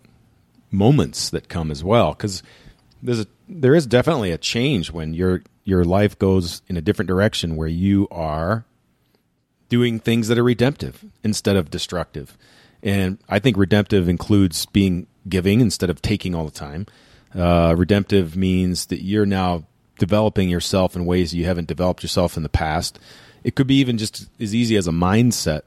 moments 0.71 1.29
that 1.29 1.47
come 1.47 1.69
as 1.69 1.83
well 1.83 2.11
because 2.11 2.41
there's 3.01 3.21
a, 3.21 3.27
there 3.47 3.75
is 3.75 3.85
definitely 3.85 4.31
a 4.31 4.37
change 4.39 4.91
when 4.91 5.13
your 5.13 5.43
your 5.63 5.85
life 5.85 6.17
goes 6.17 6.63
in 6.67 6.77
a 6.77 6.81
different 6.81 7.07
direction 7.07 7.55
where 7.55 7.67
you 7.67 8.07
are 8.09 8.65
doing 9.69 9.99
things 9.99 10.27
that 10.27 10.37
are 10.37 10.43
redemptive 10.43 11.05
instead 11.23 11.55
of 11.55 11.69
destructive. 11.69 12.37
And 12.83 13.17
i 13.27 13.39
think 13.39 13.57
redemptive 13.57 14.07
includes 14.07 14.65
being 14.67 15.07
giving 15.27 15.59
instead 15.61 15.89
of 15.89 16.01
taking 16.01 16.35
all 16.35 16.45
the 16.45 16.51
time. 16.51 16.85
Uh, 17.33 17.75
redemptive 17.77 18.35
means 18.35 18.85
that 18.87 19.03
you're 19.03 19.25
now 19.25 19.65
developing 19.99 20.49
yourself 20.49 20.95
in 20.95 21.05
ways 21.05 21.33
you 21.33 21.45
haven't 21.45 21.67
developed 21.67 22.03
yourself 22.03 22.37
in 22.37 22.43
the 22.43 22.49
past. 22.49 22.99
It 23.43 23.55
could 23.55 23.67
be 23.67 23.75
even 23.75 23.97
just 23.97 24.27
as 24.39 24.53
easy 24.55 24.75
as 24.75 24.87
a 24.87 24.91
mindset. 24.91 25.61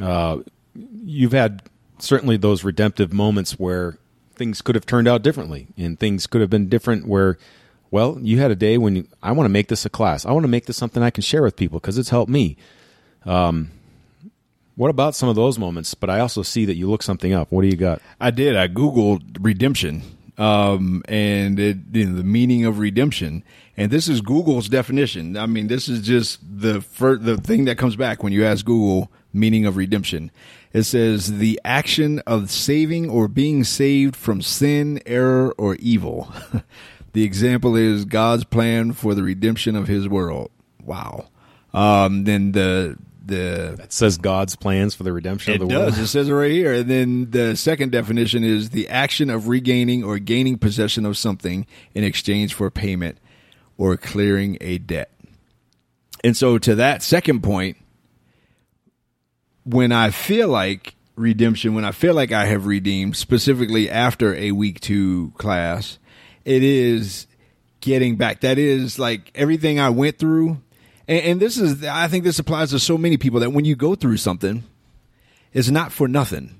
Uh, 0.00 0.38
you've 0.74 1.32
had 1.32 1.62
certainly 1.98 2.36
those 2.36 2.64
redemptive 2.64 3.12
moments 3.12 3.52
where 3.52 3.98
things 4.34 4.62
could 4.62 4.74
have 4.74 4.86
turned 4.86 5.08
out 5.08 5.22
differently 5.22 5.68
and 5.76 5.98
things 5.98 6.26
could 6.26 6.40
have 6.40 6.50
been 6.50 6.68
different 6.68 7.06
where 7.06 7.36
well 7.90 8.18
you 8.22 8.38
had 8.38 8.50
a 8.50 8.56
day 8.56 8.78
when 8.78 8.96
you, 8.96 9.06
i 9.22 9.30
want 9.32 9.44
to 9.44 9.50
make 9.50 9.68
this 9.68 9.84
a 9.84 9.90
class. 9.90 10.24
I 10.24 10.32
want 10.32 10.44
to 10.44 10.48
make 10.48 10.66
this 10.66 10.76
something 10.76 11.02
i 11.02 11.10
can 11.10 11.22
share 11.22 11.42
with 11.42 11.56
people 11.56 11.78
because 11.78 11.98
it's 11.98 12.08
helped 12.08 12.30
me 12.30 12.56
um, 13.24 13.70
what 14.76 14.90
about 14.90 15.14
some 15.14 15.28
of 15.28 15.36
those 15.36 15.58
moments? 15.58 15.94
But 15.94 16.10
i 16.10 16.20
also 16.20 16.42
see 16.42 16.64
that 16.64 16.76
you 16.76 16.90
look 16.90 17.02
something 17.02 17.32
up. 17.32 17.52
What 17.52 17.62
do 17.62 17.68
you 17.68 17.76
got? 17.76 18.00
I 18.20 18.30
did. 18.30 18.56
I 18.56 18.68
googled 18.68 19.38
redemption 19.40 20.02
um, 20.40 21.02
and 21.06 21.60
it, 21.60 21.76
you 21.92 22.06
know, 22.06 22.16
the 22.16 22.24
meaning 22.24 22.64
of 22.64 22.78
redemption. 22.78 23.44
And 23.76 23.90
this 23.90 24.08
is 24.08 24.22
google's 24.22 24.68
definition. 24.68 25.36
I 25.36 25.46
mean 25.46 25.66
this 25.68 25.88
is 25.88 26.00
just 26.00 26.40
the 26.42 26.82
the 27.20 27.36
thing 27.36 27.66
that 27.66 27.76
comes 27.76 27.94
back 27.94 28.22
when 28.22 28.32
you 28.32 28.44
ask 28.44 28.64
google 28.64 29.12
meaning 29.32 29.66
of 29.66 29.76
redemption. 29.76 30.30
It 30.72 30.84
says 30.84 31.38
the 31.38 31.60
action 31.64 32.20
of 32.20 32.50
saving 32.50 33.10
or 33.10 33.28
being 33.28 33.64
saved 33.64 34.16
from 34.16 34.40
sin, 34.40 35.00
error, 35.04 35.52
or 35.58 35.74
evil. 35.76 36.32
the 37.12 37.24
example 37.24 37.76
is 37.76 38.04
God's 38.04 38.44
plan 38.44 38.92
for 38.92 39.14
the 39.14 39.22
redemption 39.22 39.76
of 39.76 39.88
His 39.88 40.08
world. 40.08 40.50
Wow. 40.82 41.28
Um, 41.72 42.24
then 42.24 42.52
the 42.52 42.96
the 43.30 43.78
It 43.82 43.92
says 43.92 44.18
God's 44.18 44.56
plans 44.56 44.94
for 44.94 45.02
the 45.02 45.12
redemption 45.12 45.54
of 45.54 45.60
the 45.60 45.66
does. 45.66 45.92
world. 45.94 46.04
It 46.04 46.06
says 46.08 46.28
it 46.28 46.32
right 46.32 46.50
here. 46.50 46.74
And 46.74 46.90
then 46.90 47.30
the 47.30 47.56
second 47.56 47.92
definition 47.92 48.44
is 48.44 48.70
the 48.70 48.88
action 48.88 49.30
of 49.30 49.48
regaining 49.48 50.04
or 50.04 50.18
gaining 50.18 50.58
possession 50.58 51.06
of 51.06 51.16
something 51.16 51.66
in 51.94 52.04
exchange 52.04 52.52
for 52.52 52.70
payment 52.70 53.16
or 53.78 53.96
clearing 53.96 54.58
a 54.60 54.76
debt. 54.78 55.10
And 56.22 56.36
so, 56.36 56.58
to 56.58 56.74
that 56.74 57.02
second 57.02 57.42
point, 57.42 57.78
when 59.64 59.90
I 59.92 60.10
feel 60.10 60.48
like 60.48 60.94
redemption, 61.16 61.74
when 61.74 61.84
I 61.84 61.92
feel 61.92 62.14
like 62.14 62.32
I 62.32 62.44
have 62.46 62.66
redeemed, 62.66 63.16
specifically 63.16 63.88
after 63.88 64.34
a 64.34 64.52
week 64.52 64.80
two 64.80 65.32
class, 65.38 65.98
it 66.44 66.62
is 66.62 67.26
getting 67.80 68.16
back. 68.16 68.40
That 68.40 68.58
is 68.58 68.98
like 68.98 69.30
everything 69.34 69.80
I 69.80 69.90
went 69.90 70.18
through. 70.18 70.60
And, 71.10 71.24
and 71.24 71.40
this 71.40 71.58
is, 71.58 71.84
I 71.84 72.06
think 72.06 72.22
this 72.24 72.38
applies 72.38 72.70
to 72.70 72.78
so 72.78 72.96
many 72.96 73.16
people 73.16 73.40
that 73.40 73.50
when 73.50 73.64
you 73.64 73.74
go 73.74 73.96
through 73.96 74.16
something, 74.18 74.62
it's 75.52 75.68
not 75.68 75.90
for 75.90 76.06
nothing. 76.06 76.54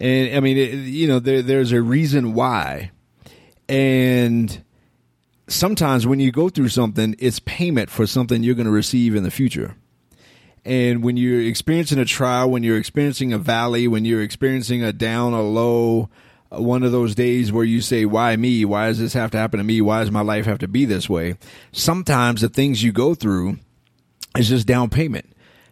And 0.00 0.34
I 0.34 0.40
mean, 0.40 0.56
it, 0.56 0.72
you 0.72 1.06
know, 1.06 1.20
there, 1.20 1.42
there's 1.42 1.72
a 1.72 1.82
reason 1.82 2.32
why. 2.32 2.90
And 3.68 4.64
sometimes 5.46 6.06
when 6.06 6.20
you 6.20 6.32
go 6.32 6.48
through 6.48 6.70
something, 6.70 7.14
it's 7.18 7.38
payment 7.40 7.90
for 7.90 8.06
something 8.06 8.42
you're 8.42 8.54
going 8.54 8.66
to 8.66 8.72
receive 8.72 9.14
in 9.14 9.24
the 9.24 9.30
future. 9.30 9.76
And 10.64 11.04
when 11.04 11.18
you're 11.18 11.42
experiencing 11.42 11.98
a 11.98 12.04
trial, 12.06 12.50
when 12.50 12.62
you're 12.62 12.78
experiencing 12.78 13.32
a 13.32 13.38
valley, 13.38 13.88
when 13.88 14.06
you're 14.06 14.22
experiencing 14.22 14.82
a 14.82 14.92
down, 14.92 15.34
a 15.34 15.42
low, 15.42 16.08
uh, 16.50 16.62
one 16.62 16.82
of 16.82 16.92
those 16.92 17.14
days 17.14 17.52
where 17.52 17.64
you 17.64 17.80
say, 17.80 18.04
Why 18.04 18.36
me? 18.36 18.64
Why 18.64 18.86
does 18.86 19.00
this 19.00 19.12
have 19.14 19.32
to 19.32 19.38
happen 19.38 19.58
to 19.58 19.64
me? 19.64 19.80
Why 19.80 20.00
does 20.00 20.12
my 20.12 20.20
life 20.20 20.46
have 20.46 20.60
to 20.60 20.68
be 20.68 20.84
this 20.84 21.10
way? 21.10 21.36
Sometimes 21.72 22.40
the 22.40 22.48
things 22.48 22.82
you 22.82 22.92
go 22.92 23.14
through 23.14 23.58
is 24.36 24.48
just 24.48 24.66
down 24.66 24.90
payment. 24.90 25.28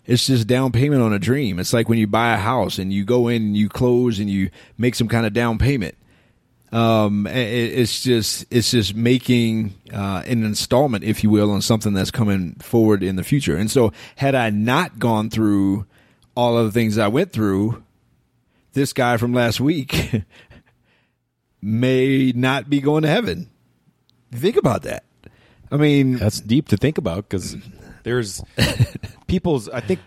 It's 0.06 0.26
just 0.26 0.46
down 0.46 0.72
payment 0.72 1.02
on 1.02 1.12
a 1.12 1.18
dream. 1.18 1.58
It's 1.58 1.72
like 1.72 1.88
when 1.88 1.98
you 1.98 2.06
buy 2.06 2.34
a 2.34 2.38
house 2.38 2.78
and 2.78 2.92
you 2.92 3.04
go 3.04 3.28
in 3.28 3.42
and 3.42 3.56
you 3.56 3.68
close 3.68 4.18
and 4.18 4.28
you 4.28 4.50
make 4.76 4.94
some 4.94 5.08
kind 5.08 5.26
of 5.26 5.32
down 5.32 5.58
payment 5.58 5.94
um, 6.72 7.26
it, 7.26 7.32
it's 7.32 8.02
just 8.02 8.46
it's 8.50 8.70
just 8.70 8.94
making 8.94 9.74
uh, 9.92 10.22
an 10.26 10.44
installment, 10.44 11.04
if 11.04 11.24
you 11.24 11.30
will, 11.30 11.50
on 11.50 11.62
something 11.62 11.92
that's 11.92 12.10
coming 12.10 12.54
forward 12.54 13.02
in 13.02 13.16
the 13.16 13.24
future. 13.24 13.56
And 13.56 13.70
so, 13.70 13.92
had 14.16 14.34
I 14.34 14.50
not 14.50 14.98
gone 14.98 15.30
through 15.30 15.86
all 16.36 16.56
of 16.56 16.66
the 16.66 16.72
things 16.72 16.96
I 16.96 17.08
went 17.08 17.32
through, 17.32 17.82
this 18.72 18.92
guy 18.92 19.16
from 19.16 19.34
last 19.34 19.60
week 19.60 20.22
may 21.62 22.32
not 22.32 22.70
be 22.70 22.80
going 22.80 23.02
to 23.02 23.08
heaven. 23.08 23.50
Think 24.32 24.56
about 24.56 24.82
that. 24.82 25.04
I 25.72 25.76
mean, 25.76 26.16
That's 26.16 26.40
deep 26.40 26.68
to 26.68 26.76
think 26.76 26.98
about 26.98 27.28
because 27.28 27.56
there's 28.02 28.42
people's. 29.26 29.68
I 29.68 29.80
think 29.80 30.00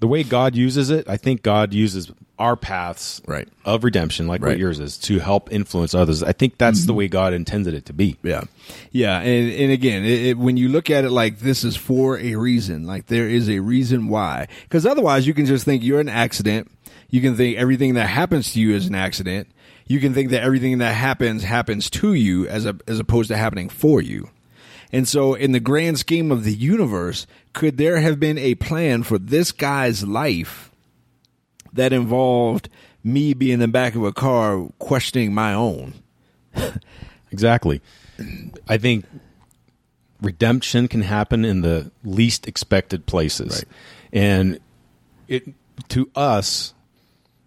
the 0.00 0.06
way 0.06 0.22
God 0.22 0.54
uses 0.54 0.90
it, 0.90 1.08
I 1.08 1.16
think 1.16 1.42
God 1.42 1.72
uses 1.72 2.10
our 2.38 2.54
paths 2.56 3.20
Right. 3.26 3.48
of 3.64 3.82
redemption, 3.82 4.28
like 4.28 4.40
Right. 4.40 4.50
what 4.50 4.58
yours 4.58 4.78
is, 4.78 4.96
to 4.98 5.18
help 5.18 5.52
influence 5.52 5.92
others. 5.94 6.22
I 6.22 6.32
think 6.32 6.56
that's 6.56 6.84
the 6.84 6.92
mm-hmm. 6.92 6.98
way 6.98 7.08
God 7.08 7.32
intended 7.32 7.74
it 7.74 7.86
to 7.86 7.92
be. 7.92 8.16
Yeah, 8.22 8.44
yeah, 8.92 9.18
and 9.18 9.52
and 9.52 9.72
again, 9.72 10.04
it, 10.04 10.26
it, 10.26 10.38
when 10.38 10.56
you 10.56 10.68
look 10.68 10.88
at 10.88 11.04
it 11.04 11.10
like 11.10 11.40
this 11.40 11.64
is 11.64 11.76
for 11.76 12.18
a 12.18 12.36
reason, 12.36 12.86
like 12.86 13.06
there 13.06 13.28
is 13.28 13.50
a 13.50 13.58
reason 13.58 14.08
why, 14.08 14.46
because 14.62 14.86
otherwise 14.86 15.26
you 15.26 15.34
can 15.34 15.46
just 15.46 15.64
think 15.64 15.82
you're 15.82 16.00
an 16.00 16.08
accident. 16.08 16.70
You 17.10 17.20
can 17.20 17.36
think 17.36 17.56
everything 17.56 17.94
that 17.94 18.06
happens 18.06 18.52
to 18.52 18.60
you 18.60 18.74
is 18.74 18.86
an 18.86 18.94
accident. 18.94 19.48
You 19.86 19.98
can 19.98 20.12
think 20.12 20.30
that 20.30 20.42
everything 20.42 20.78
that 20.78 20.92
happens 20.92 21.42
happens 21.42 21.88
to 21.90 22.12
you 22.12 22.46
as 22.46 22.66
a, 22.66 22.76
as 22.86 23.00
opposed 23.00 23.28
to 23.28 23.36
happening 23.36 23.70
for 23.70 24.02
you. 24.02 24.28
And 24.92 25.06
so, 25.06 25.34
in 25.34 25.52
the 25.52 25.60
grand 25.60 25.98
scheme 25.98 26.32
of 26.32 26.44
the 26.44 26.54
universe, 26.54 27.26
could 27.52 27.76
there 27.76 28.00
have 28.00 28.18
been 28.18 28.38
a 28.38 28.54
plan 28.54 29.02
for 29.02 29.18
this 29.18 29.52
guy's 29.52 30.04
life 30.04 30.70
that 31.72 31.92
involved 31.92 32.68
me 33.04 33.34
being 33.34 33.54
in 33.54 33.60
the 33.60 33.68
back 33.68 33.94
of 33.94 34.02
a 34.02 34.12
car 34.12 34.68
questioning 34.78 35.34
my 35.34 35.52
own? 35.52 35.94
Exactly. 37.30 37.80
I 38.68 38.78
think 38.78 39.04
redemption 40.20 40.88
can 40.88 41.02
happen 41.02 41.44
in 41.44 41.60
the 41.60 41.90
least 42.04 42.48
expected 42.48 43.06
places. 43.06 43.64
Right. 43.64 43.74
And 44.12 44.60
it 45.28 45.44
to 45.88 46.10
us, 46.16 46.74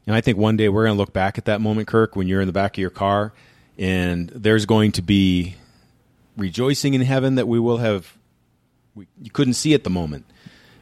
and 0.07 0.15
I 0.15 0.21
think 0.21 0.37
one 0.37 0.57
day 0.57 0.69
we're 0.69 0.85
going 0.85 0.95
to 0.95 0.99
look 0.99 1.13
back 1.13 1.37
at 1.37 1.45
that 1.45 1.61
moment, 1.61 1.87
Kirk, 1.87 2.15
when 2.15 2.27
you're 2.27 2.41
in 2.41 2.47
the 2.47 2.53
back 2.53 2.75
of 2.75 2.77
your 2.77 2.89
car 2.89 3.33
and 3.77 4.29
there's 4.29 4.65
going 4.65 4.91
to 4.93 5.01
be 5.01 5.55
rejoicing 6.41 6.93
in 6.93 7.01
heaven 7.01 7.35
that 7.35 7.47
we 7.47 7.59
will 7.59 7.77
have 7.77 8.17
we, 8.95 9.07
you 9.21 9.31
couldn't 9.31 9.53
see 9.53 9.73
at 9.73 9.83
the 9.83 9.89
moment. 9.89 10.25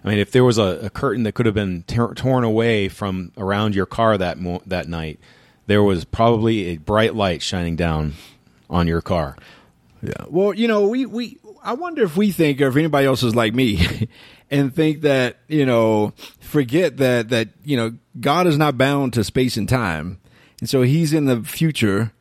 I 0.04 0.08
mean, 0.08 0.18
if 0.18 0.32
there 0.32 0.44
was 0.44 0.58
a, 0.58 0.86
a 0.86 0.90
curtain 0.90 1.24
that 1.24 1.34
could 1.34 1.46
have 1.46 1.56
been 1.56 1.84
tor- 1.84 2.16
torn 2.16 2.44
away 2.44 2.88
from 2.88 3.32
around 3.38 3.76
your 3.76 3.86
car 3.86 4.18
that 4.18 4.40
mo- 4.40 4.62
that 4.66 4.88
night, 4.88 5.20
there 5.68 5.84
was 5.84 6.06
probably 6.06 6.68
a 6.68 6.78
bright 6.78 7.16
light 7.16 7.42
shining 7.42 7.76
down 7.76 8.14
on 8.70 8.88
your 8.88 9.02
car. 9.02 9.36
Yeah. 10.02 10.26
Well, 10.28 10.54
you 10.54 10.68
know, 10.68 10.88
we, 10.88 11.06
we, 11.06 11.38
I 11.62 11.74
wonder 11.74 12.04
if 12.04 12.16
we 12.16 12.32
think, 12.32 12.62
or 12.62 12.68
if 12.68 12.76
anybody 12.76 13.06
else 13.06 13.24
is 13.24 13.36
like 13.36 13.54
me 13.54 14.08
and 14.50 14.74
think 14.74 15.02
that, 15.02 15.38
you 15.48 15.66
know, 15.66 16.14
forget 16.40 16.98
that, 16.98 17.30
that, 17.30 17.50
you 17.64 17.76
know, 17.76 17.98
God 18.20 18.48
is 18.48 18.58
not 18.58 18.78
bound 18.78 19.14
to 19.14 19.24
space 19.24 19.58
and 19.58 19.68
time. 19.68 20.20
And 20.62 20.70
so 20.70 20.82
he's 20.82 21.14
in 21.14 21.26
the 21.26 21.44
future 21.44 22.14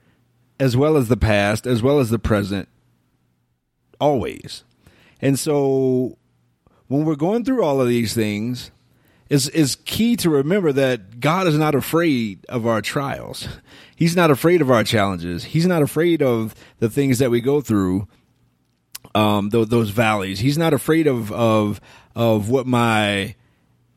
as 0.61 0.77
well 0.77 0.97
as 0.97 1.09
the 1.09 1.17
past, 1.17 1.67
as 1.67 1.83
well 1.83 2.01
as 2.01 2.11
the 2.11 2.19
present, 2.19 2.69
always. 4.01 4.65
And 5.21 5.39
so 5.39 6.17
when 6.89 7.05
we're 7.05 7.17
going 7.17 7.45
through 7.45 7.63
all 7.63 7.81
of 7.81 7.89
these 7.89 8.15
things, 8.15 8.71
it's, 9.29 9.49
it's 9.49 9.75
key 9.75 10.17
to 10.17 10.31
remember 10.31 10.73
that 10.73 11.21
God 11.21 11.47
is 11.47 11.59
not 11.59 11.75
afraid 11.75 12.45
of 12.49 12.67
our 12.67 12.81
trials. 12.81 13.47
He's 13.97 14.17
not 14.17 14.31
afraid 14.31 14.61
of 14.61 14.71
our 14.71 14.85
challenges. 14.85 15.45
He's 15.45 15.67
not 15.67 15.83
afraid 15.83 16.23
of 16.23 16.55
the 16.79 16.89
things 16.89 17.19
that 17.19 17.31
we 17.31 17.41
go 17.41 17.61
through, 17.61 18.07
um, 19.15 19.49
those, 19.49 19.69
those 19.69 19.91
valleys. 19.91 20.39
He's 20.39 20.57
not 20.57 20.73
afraid 20.73 21.09
of, 21.09 21.33
of, 21.33 21.81
of 22.15 22.49
what 22.49 22.67
my 22.67 23.35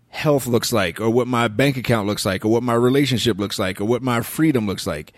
health 0.09 0.47
looks 0.47 0.73
like, 0.73 0.99
or 0.99 1.09
what 1.11 1.27
my 1.27 1.47
bank 1.47 1.77
account 1.77 2.07
looks 2.07 2.25
like, 2.25 2.43
or 2.43 2.47
what 2.47 2.63
my 2.63 2.73
relationship 2.73 3.37
looks 3.37 3.59
like, 3.59 3.79
or 3.79 3.85
what 3.85 4.01
my 4.01 4.21
freedom 4.21 4.65
looks 4.65 4.87
like. 4.87 5.13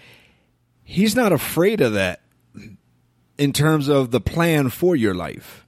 He's 0.84 1.16
not 1.16 1.32
afraid 1.32 1.80
of 1.80 1.94
that 1.94 2.23
in 3.44 3.52
terms 3.52 3.90
of 3.90 4.12
the 4.12 4.22
plan 4.22 4.70
for 4.70 4.96
your 4.96 5.14
life. 5.14 5.66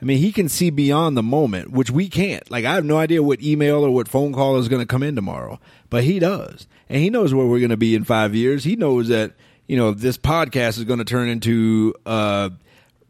I 0.00 0.06
mean, 0.06 0.16
he 0.16 0.32
can 0.32 0.48
see 0.48 0.70
beyond 0.70 1.18
the 1.18 1.22
moment, 1.22 1.70
which 1.70 1.90
we 1.90 2.08
can't. 2.08 2.50
Like, 2.50 2.64
I 2.64 2.72
have 2.72 2.86
no 2.86 2.96
idea 2.96 3.22
what 3.22 3.42
email 3.42 3.84
or 3.84 3.90
what 3.90 4.08
phone 4.08 4.32
call 4.32 4.56
is 4.56 4.68
going 4.68 4.80
to 4.80 4.86
come 4.86 5.02
in 5.02 5.14
tomorrow, 5.14 5.60
but 5.90 6.04
he 6.04 6.18
does. 6.18 6.66
And 6.88 7.02
he 7.02 7.10
knows 7.10 7.34
where 7.34 7.44
we're 7.44 7.58
going 7.58 7.68
to 7.68 7.76
be 7.76 7.94
in 7.94 8.04
five 8.04 8.34
years. 8.34 8.64
He 8.64 8.74
knows 8.74 9.08
that, 9.08 9.32
you 9.66 9.76
know, 9.76 9.92
this 9.92 10.16
podcast 10.16 10.78
is 10.78 10.84
going 10.84 11.00
to 11.00 11.04
turn 11.04 11.28
into 11.28 11.92
a 12.06 12.50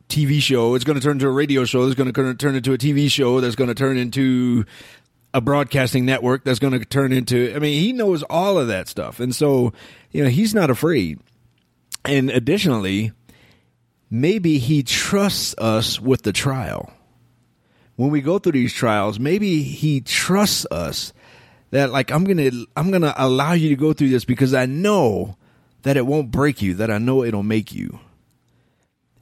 TV 0.08 0.42
show. 0.42 0.74
It's 0.74 0.84
going 0.84 0.98
to 0.98 1.04
turn 1.04 1.12
into 1.12 1.28
a 1.28 1.30
radio 1.30 1.64
show. 1.64 1.86
It's 1.86 1.94
going 1.94 2.12
to 2.12 2.34
turn 2.34 2.56
into 2.56 2.72
a 2.72 2.78
TV 2.78 3.08
show. 3.08 3.40
That's 3.40 3.54
going 3.54 3.68
to 3.68 3.74
turn 3.76 3.96
into 3.96 4.64
a 5.32 5.40
broadcasting 5.40 6.04
network. 6.04 6.42
That's 6.42 6.58
going 6.58 6.76
to 6.76 6.84
turn 6.84 7.12
into, 7.12 7.54
I 7.54 7.60
mean, 7.60 7.80
he 7.80 7.92
knows 7.92 8.24
all 8.24 8.58
of 8.58 8.66
that 8.66 8.88
stuff. 8.88 9.20
And 9.20 9.32
so, 9.32 9.72
you 10.10 10.24
know, 10.24 10.30
he's 10.30 10.52
not 10.52 10.68
afraid. 10.68 11.20
And 12.04 12.30
additionally, 12.30 13.12
maybe 14.10 14.58
he 14.58 14.82
trusts 14.82 15.54
us 15.58 16.00
with 16.00 16.22
the 16.22 16.32
trial. 16.32 16.92
When 17.96 18.10
we 18.10 18.20
go 18.20 18.38
through 18.38 18.52
these 18.52 18.72
trials, 18.72 19.18
maybe 19.18 19.62
he 19.62 20.00
trusts 20.00 20.66
us 20.70 21.12
that 21.70 21.90
like 21.90 22.10
I'm 22.10 22.24
going 22.24 22.38
to 22.38 22.66
I'm 22.76 22.90
going 22.90 23.02
to 23.02 23.14
allow 23.16 23.52
you 23.52 23.68
to 23.68 23.76
go 23.76 23.92
through 23.92 24.08
this 24.08 24.24
because 24.24 24.54
I 24.54 24.66
know 24.66 25.36
that 25.82 25.96
it 25.96 26.06
won't 26.06 26.30
break 26.30 26.62
you, 26.62 26.74
that 26.74 26.90
I 26.90 26.98
know 26.98 27.24
it'll 27.24 27.42
make 27.42 27.72
you. 27.72 28.00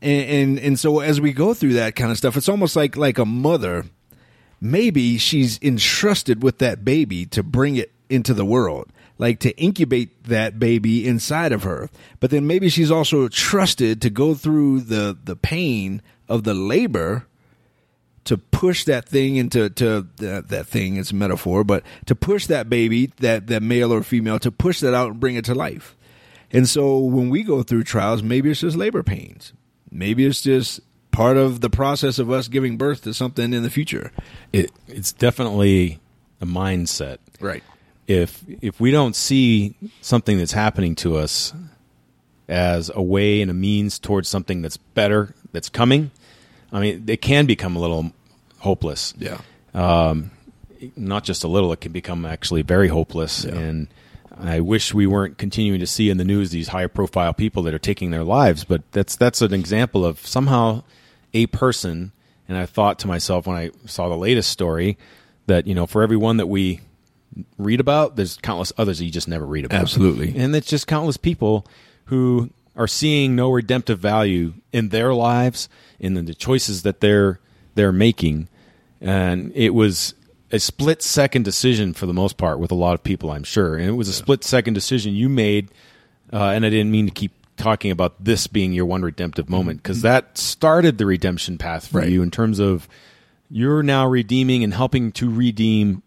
And 0.00 0.30
and, 0.30 0.58
and 0.58 0.78
so 0.78 1.00
as 1.00 1.20
we 1.20 1.32
go 1.32 1.54
through 1.54 1.74
that 1.74 1.96
kind 1.96 2.10
of 2.10 2.18
stuff, 2.18 2.36
it's 2.36 2.48
almost 2.48 2.76
like 2.76 2.96
like 2.96 3.18
a 3.18 3.24
mother 3.24 3.84
maybe 4.60 5.18
she's 5.18 5.60
entrusted 5.62 6.42
with 6.42 6.58
that 6.58 6.84
baby 6.84 7.26
to 7.26 7.42
bring 7.42 7.76
it 7.76 7.92
into 8.10 8.34
the 8.34 8.44
world 8.44 8.90
like 9.18 9.40
to 9.40 9.56
incubate 9.58 10.24
that 10.24 10.58
baby 10.58 11.06
inside 11.06 11.52
of 11.52 11.64
her. 11.64 11.90
But 12.20 12.30
then 12.30 12.46
maybe 12.46 12.68
she's 12.68 12.90
also 12.90 13.28
trusted 13.28 14.00
to 14.02 14.10
go 14.10 14.34
through 14.34 14.80
the 14.82 15.16
the 15.22 15.36
pain 15.36 16.02
of 16.28 16.44
the 16.44 16.54
labor 16.54 17.26
to 18.24 18.36
push 18.36 18.84
that 18.84 19.08
thing 19.08 19.36
into 19.36 19.70
to 19.70 20.06
that, 20.16 20.48
that 20.48 20.66
thing 20.66 20.96
is 20.96 21.10
a 21.10 21.14
metaphor, 21.14 21.64
but 21.64 21.82
to 22.06 22.14
push 22.14 22.46
that 22.46 22.68
baby, 22.68 23.06
that 23.20 23.46
that 23.46 23.62
male 23.62 23.92
or 23.92 24.02
female, 24.02 24.38
to 24.38 24.52
push 24.52 24.80
that 24.80 24.94
out 24.94 25.10
and 25.10 25.20
bring 25.20 25.36
it 25.36 25.44
to 25.46 25.54
life. 25.54 25.96
And 26.50 26.68
so 26.68 26.98
when 26.98 27.30
we 27.30 27.42
go 27.42 27.62
through 27.62 27.84
trials, 27.84 28.22
maybe 28.22 28.50
it's 28.50 28.60
just 28.60 28.76
labor 28.76 29.02
pains. 29.02 29.52
Maybe 29.90 30.24
it's 30.26 30.42
just 30.42 30.80
part 31.10 31.36
of 31.36 31.60
the 31.60 31.70
process 31.70 32.18
of 32.18 32.30
us 32.30 32.48
giving 32.48 32.76
birth 32.76 33.02
to 33.02 33.14
something 33.14 33.52
in 33.52 33.62
the 33.62 33.70
future. 33.70 34.12
It, 34.52 34.70
it's 34.86 35.12
definitely 35.12 36.00
a 36.40 36.46
mindset. 36.46 37.18
Right. 37.40 37.62
If 38.08 38.42
if 38.48 38.80
we 38.80 38.90
don't 38.90 39.14
see 39.14 39.76
something 40.00 40.38
that's 40.38 40.52
happening 40.52 40.96
to 40.96 41.18
us 41.18 41.52
as 42.48 42.90
a 42.92 43.02
way 43.02 43.42
and 43.42 43.50
a 43.50 43.54
means 43.54 43.98
towards 43.98 44.28
something 44.28 44.62
that's 44.62 44.78
better 44.78 45.34
that's 45.52 45.68
coming, 45.68 46.10
I 46.72 46.80
mean, 46.80 47.04
it 47.06 47.20
can 47.22 47.46
become 47.46 47.76
a 47.76 47.78
little 47.78 48.12
hopeless. 48.58 49.14
Yeah. 49.18 49.40
Um, 49.74 50.30
Not 50.96 51.24
just 51.24 51.44
a 51.44 51.48
little; 51.48 51.72
it 51.72 51.82
can 51.82 51.92
become 51.92 52.24
actually 52.24 52.62
very 52.62 52.88
hopeless. 52.88 53.44
Yeah. 53.44 53.54
And 53.54 53.88
I 54.40 54.60
wish 54.60 54.94
we 54.94 55.06
weren't 55.06 55.36
continuing 55.36 55.80
to 55.80 55.86
see 55.86 56.08
in 56.08 56.16
the 56.16 56.24
news 56.24 56.50
these 56.50 56.68
high-profile 56.68 57.34
people 57.34 57.64
that 57.64 57.74
are 57.74 57.78
taking 57.78 58.10
their 58.10 58.24
lives. 58.24 58.64
But 58.64 58.90
that's 58.92 59.16
that's 59.16 59.42
an 59.42 59.52
example 59.52 60.06
of 60.06 60.26
somehow 60.26 60.82
a 61.34 61.46
person. 61.46 62.12
And 62.48 62.56
I 62.56 62.64
thought 62.64 62.98
to 63.00 63.06
myself 63.06 63.46
when 63.46 63.58
I 63.58 63.70
saw 63.84 64.08
the 64.08 64.16
latest 64.16 64.50
story 64.50 64.96
that 65.46 65.66
you 65.66 65.74
know, 65.74 65.86
for 65.86 66.02
every 66.02 66.16
one 66.16 66.38
that 66.38 66.46
we 66.46 66.80
read 67.58 67.80
about, 67.80 68.16
there's 68.16 68.36
countless 68.42 68.72
others 68.78 68.98
that 68.98 69.04
you 69.04 69.10
just 69.10 69.28
never 69.28 69.46
read 69.46 69.64
about. 69.64 69.80
Absolutely. 69.80 70.36
And 70.36 70.54
it's 70.56 70.66
just 70.68 70.86
countless 70.86 71.16
people 71.16 71.66
who 72.06 72.50
are 72.76 72.86
seeing 72.88 73.34
no 73.36 73.50
redemptive 73.50 73.98
value 73.98 74.54
in 74.72 74.88
their 74.90 75.12
lives, 75.14 75.68
in 75.98 76.14
the 76.14 76.34
choices 76.34 76.82
that 76.82 77.00
they're 77.00 77.40
they're 77.74 77.92
making. 77.92 78.48
And 79.00 79.52
it 79.54 79.70
was 79.74 80.14
a 80.50 80.58
split 80.58 81.02
second 81.02 81.44
decision 81.44 81.92
for 81.94 82.06
the 82.06 82.12
most 82.14 82.36
part 82.36 82.58
with 82.58 82.70
a 82.70 82.74
lot 82.74 82.94
of 82.94 83.04
people, 83.04 83.30
I'm 83.30 83.44
sure. 83.44 83.76
And 83.76 83.86
it 83.88 83.92
was 83.92 84.08
a 84.08 84.12
split 84.12 84.42
second 84.44 84.74
decision 84.74 85.14
you 85.14 85.28
made. 85.28 85.68
Uh, 86.32 86.44
and 86.50 86.64
I 86.64 86.70
didn't 86.70 86.90
mean 86.90 87.06
to 87.06 87.12
keep 87.12 87.32
talking 87.56 87.90
about 87.90 88.22
this 88.24 88.46
being 88.46 88.72
your 88.72 88.86
one 88.86 89.02
redemptive 89.02 89.48
moment 89.50 89.82
because 89.82 90.02
that 90.02 90.38
started 90.38 90.96
the 90.98 91.06
redemption 91.06 91.58
path 91.58 91.88
for 91.88 91.98
Right. 91.98 92.08
you 92.08 92.22
in 92.22 92.30
terms 92.30 92.58
of 92.60 92.88
you're 93.50 93.82
now 93.82 94.06
redeeming 94.06 94.62
and 94.62 94.72
helping 94.72 95.10
to 95.12 95.28
redeem 95.30 96.02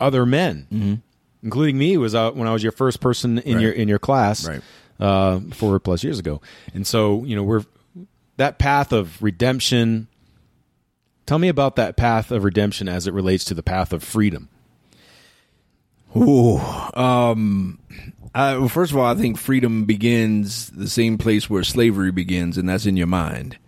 other 0.00 0.24
men, 0.26 1.02
including 1.42 1.78
me. 1.78 1.96
Was 1.96 2.14
out 2.14 2.36
when 2.36 2.48
I 2.48 2.52
was 2.52 2.62
your 2.62 2.72
first 2.72 3.00
person 3.00 3.38
in 3.38 3.42
Mm-hmm. 3.44 3.54
Right. 3.54 3.62
your 3.62 3.72
in 3.72 3.88
your 3.88 3.98
class 3.98 4.46
Right. 4.48 4.60
uh, 5.00 5.40
four 5.52 5.78
plus 5.80 6.02
years 6.04 6.18
ago, 6.18 6.40
and 6.74 6.86
so 6.86 7.24
you 7.24 7.36
know 7.36 7.42
we're 7.42 7.64
that 8.36 8.58
path 8.58 8.92
of 8.92 9.22
redemption. 9.22 10.08
Tell 11.26 11.38
me 11.38 11.48
about 11.48 11.76
that 11.76 11.96
path 11.96 12.30
of 12.30 12.42
redemption 12.44 12.88
as 12.88 13.06
it 13.06 13.12
relates 13.12 13.44
to 13.46 13.54
the 13.54 13.62
path 13.62 13.92
of 13.92 14.02
freedom. 14.02 14.48
Ooh, 16.16 16.56
um, 16.58 17.78
I, 18.34 18.56
well, 18.56 18.68
first 18.68 18.92
of 18.92 18.98
all, 18.98 19.04
I 19.04 19.14
think 19.14 19.36
freedom 19.36 19.84
begins 19.84 20.70
the 20.70 20.88
same 20.88 21.18
place 21.18 21.50
where 21.50 21.62
slavery 21.62 22.10
begins, 22.10 22.56
and 22.56 22.66
that's 22.68 22.86
in 22.86 22.96
your 22.96 23.06
mind. 23.06 23.58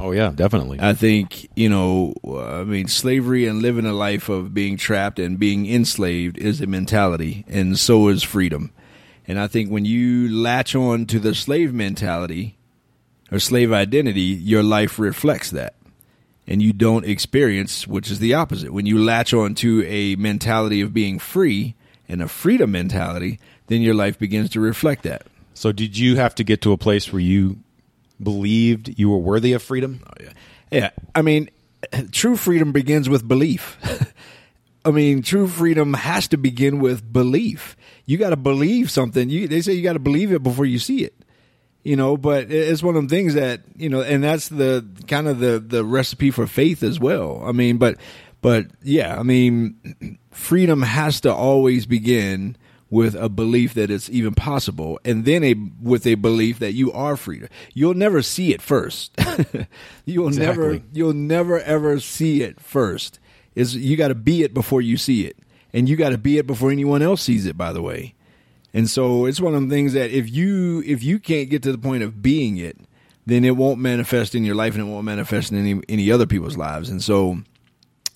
Oh 0.00 0.12
yeah, 0.12 0.32
definitely. 0.34 0.78
I 0.80 0.94
think 0.94 1.48
you 1.54 1.68
know, 1.68 2.14
I 2.26 2.64
mean, 2.64 2.88
slavery 2.88 3.46
and 3.46 3.60
living 3.60 3.86
a 3.86 3.92
life 3.92 4.28
of 4.28 4.54
being 4.54 4.76
trapped 4.76 5.18
and 5.18 5.38
being 5.38 5.66
enslaved 5.66 6.38
is 6.38 6.60
a 6.60 6.66
mentality, 6.66 7.44
and 7.46 7.78
so 7.78 8.08
is 8.08 8.22
freedom. 8.22 8.72
And 9.28 9.38
I 9.38 9.46
think 9.46 9.70
when 9.70 9.84
you 9.84 10.28
latch 10.28 10.74
on 10.74 11.06
to 11.06 11.20
the 11.20 11.34
slave 11.34 11.72
mentality 11.72 12.56
or 13.30 13.38
slave 13.38 13.72
identity, 13.72 14.20
your 14.20 14.62
life 14.62 14.98
reflects 14.98 15.50
that. 15.50 15.74
And 16.48 16.60
you 16.60 16.72
don't 16.72 17.04
experience, 17.06 17.86
which 17.86 18.10
is 18.10 18.18
the 18.18 18.34
opposite. 18.34 18.72
When 18.72 18.86
you 18.86 18.98
latch 18.98 19.32
on 19.32 19.54
to 19.56 19.84
a 19.86 20.16
mentality 20.16 20.80
of 20.80 20.92
being 20.92 21.20
free 21.20 21.76
and 22.08 22.20
a 22.20 22.26
freedom 22.26 22.72
mentality, 22.72 23.38
then 23.68 23.82
your 23.82 23.94
life 23.94 24.18
begins 24.18 24.50
to 24.50 24.60
reflect 24.60 25.04
that. 25.04 25.26
so 25.54 25.70
did 25.70 25.96
you 25.96 26.16
have 26.16 26.34
to 26.34 26.42
get 26.42 26.62
to 26.62 26.72
a 26.72 26.76
place 26.76 27.12
where 27.12 27.20
you 27.20 27.58
believed 28.22 28.98
you 28.98 29.10
were 29.10 29.18
worthy 29.18 29.52
of 29.52 29.62
freedom? 29.62 30.02
Oh, 30.06 30.26
yeah, 30.70 30.90
I 31.14 31.22
mean, 31.22 31.50
true 32.12 32.36
freedom 32.36 32.72
begins 32.72 33.08
with 33.08 33.26
belief. 33.26 33.78
I 34.84 34.90
mean, 34.90 35.22
true 35.22 35.46
freedom 35.46 35.92
has 35.94 36.28
to 36.28 36.36
begin 36.36 36.80
with 36.80 37.12
belief. 37.12 37.76
You 38.06 38.16
got 38.16 38.30
to 38.30 38.36
believe 38.36 38.90
something. 38.90 39.28
You 39.28 39.46
they 39.46 39.60
say 39.60 39.72
you 39.72 39.82
got 39.82 39.92
to 39.94 39.98
believe 39.98 40.32
it 40.32 40.42
before 40.42 40.64
you 40.64 40.78
see 40.78 41.04
it. 41.04 41.14
You 41.82 41.96
know, 41.96 42.16
but 42.16 42.50
it's 42.50 42.82
one 42.82 42.94
of 42.94 43.02
them 43.02 43.08
things 43.08 43.34
that 43.34 43.62
you 43.76 43.88
know, 43.88 44.02
and 44.02 44.22
that's 44.22 44.48
the 44.48 44.86
kind 45.06 45.28
of 45.28 45.38
the 45.38 45.58
the 45.58 45.84
recipe 45.84 46.30
for 46.30 46.46
faith 46.46 46.82
as 46.82 46.98
well. 46.98 47.42
I 47.44 47.52
mean, 47.52 47.78
but 47.78 47.96
but 48.40 48.66
yeah, 48.82 49.18
I 49.18 49.22
mean, 49.22 50.18
freedom 50.30 50.82
has 50.82 51.20
to 51.22 51.34
always 51.34 51.86
begin 51.86 52.56
with 52.90 53.14
a 53.14 53.28
belief 53.28 53.74
that 53.74 53.90
it's 53.90 54.10
even 54.10 54.34
possible, 54.34 54.98
and 55.04 55.24
then 55.24 55.44
a 55.44 55.54
with 55.80 56.06
a 56.06 56.16
belief 56.16 56.58
that 56.58 56.74
you 56.74 56.92
are 56.92 57.16
free. 57.16 57.42
You'll 57.72 57.94
never 57.94 58.20
see 58.20 58.52
it 58.52 58.60
first. 58.60 59.16
you'll 60.04 60.30
never 60.30 60.80
you'll 60.92 61.12
never 61.12 61.60
ever 61.60 62.00
see 62.00 62.42
it 62.42 62.60
first. 62.60 63.20
Is 63.54 63.76
you 63.76 63.96
got 63.96 64.08
to 64.08 64.14
be 64.14 64.42
it 64.42 64.52
before 64.52 64.82
you 64.82 64.96
see 64.96 65.26
it, 65.26 65.38
and 65.72 65.88
you 65.88 65.96
got 65.96 66.10
to 66.10 66.18
be 66.18 66.38
it 66.38 66.46
before 66.46 66.70
anyone 66.70 67.00
else 67.00 67.22
sees 67.22 67.46
it. 67.46 67.56
By 67.56 67.72
the 67.72 67.82
way, 67.82 68.14
and 68.74 68.90
so 68.90 69.24
it's 69.24 69.40
one 69.40 69.54
of 69.54 69.62
the 69.62 69.74
things 69.74 69.92
that 69.92 70.10
if 70.10 70.30
you 70.30 70.82
if 70.84 71.02
you 71.02 71.20
can't 71.20 71.48
get 71.48 71.62
to 71.62 71.72
the 71.72 71.78
point 71.78 72.02
of 72.02 72.20
being 72.20 72.56
it, 72.56 72.76
then 73.24 73.44
it 73.44 73.56
won't 73.56 73.78
manifest 73.78 74.34
in 74.34 74.44
your 74.44 74.56
life, 74.56 74.74
and 74.74 74.82
it 74.82 74.90
won't 74.90 75.04
manifest 75.04 75.52
in 75.52 75.58
any 75.58 75.80
any 75.88 76.10
other 76.10 76.26
people's 76.26 76.56
lives. 76.56 76.90
And 76.90 77.02
so 77.02 77.38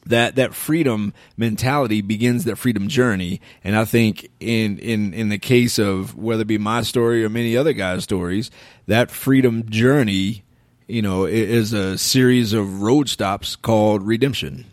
that 0.07 0.37
that 0.37 0.55
freedom 0.55 1.13
mentality 1.37 2.01
begins 2.01 2.45
that 2.45 2.57
freedom 2.57 2.89
journey. 2.89 3.41
And 3.63 3.77
i 3.77 3.85
think 3.85 4.31
in 4.41 4.79
in 4.79 5.15
in 5.15 5.29
the 5.29 5.39
case 5.39 5.79
of 5.79 6.17
whether 6.17 6.43
it 6.43 6.49
be 6.49 6.59
my 6.59 6.83
story 6.83 7.25
or 7.25 7.29
many 7.29 7.57
other 7.57 7.73
guys 7.73 8.05
stories 8.05 8.51
that 8.87 9.11
freedom 9.11 9.69
journey 9.69 10.45
you 10.87 11.03
know 11.03 11.25
is 11.25 11.73
a 11.73 11.97
series 11.97 12.53
of 12.53 12.83
road 12.83 13.09
stops 13.09 13.57
called 13.57 14.07
redemption. 14.07 14.67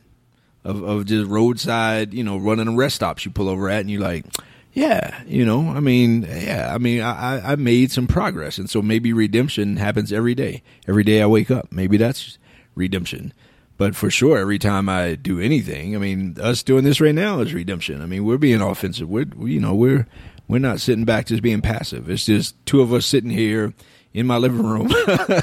Of 0.63 0.83
of 0.83 1.05
just 1.05 1.27
roadside 1.27 2.13
you 2.13 2.23
know 2.23 2.37
running 2.37 2.67
and 2.67 2.77
rest 2.77 2.95
stops 2.97 3.25
you 3.25 3.31
pull 3.31 3.49
over 3.49 3.67
at 3.67 3.81
and 3.81 3.89
you're 3.89 3.99
like 3.99 4.25
yeah 4.73 5.23
you 5.25 5.43
know 5.43 5.69
i 5.69 5.79
mean 5.79 6.21
yeah 6.21 6.71
i 6.71 6.77
mean 6.77 7.01
i 7.01 7.53
I 7.53 7.55
made 7.55 7.91
some 7.91 8.05
progress. 8.05 8.59
And 8.59 8.69
so 8.69 8.79
maybe 8.79 9.11
redemption 9.11 9.77
happens 9.77 10.13
every 10.13 10.35
day. 10.35 10.61
Every 10.87 11.03
day 11.03 11.23
i 11.23 11.25
wake 11.25 11.49
up 11.49 11.71
maybe 11.71 11.97
that's 11.97 12.37
redemption 12.75 13.33
but 13.81 13.95
for 13.95 14.11
sure, 14.11 14.37
every 14.37 14.59
time 14.59 14.87
I 14.87 15.15
do 15.15 15.39
anything, 15.39 15.95
I 15.95 15.97
mean, 15.97 16.37
us 16.39 16.61
doing 16.61 16.83
this 16.83 17.01
right 17.01 17.15
now 17.15 17.39
is 17.39 17.51
redemption. 17.51 17.99
I 18.03 18.05
mean, 18.05 18.23
we're 18.23 18.37
being 18.37 18.61
offensive. 18.61 19.09
We're, 19.09 19.25
you 19.39 19.59
know, 19.59 19.73
we're 19.73 20.05
we're 20.47 20.59
not 20.59 20.79
sitting 20.79 21.03
back 21.03 21.25
just 21.25 21.41
being 21.41 21.61
passive. 21.61 22.07
It's 22.07 22.23
just 22.23 22.63
two 22.67 22.81
of 22.81 22.93
us 22.93 23.07
sitting 23.07 23.31
here 23.31 23.73
in 24.13 24.27
my 24.27 24.37
living 24.37 24.61
room, 24.61 24.93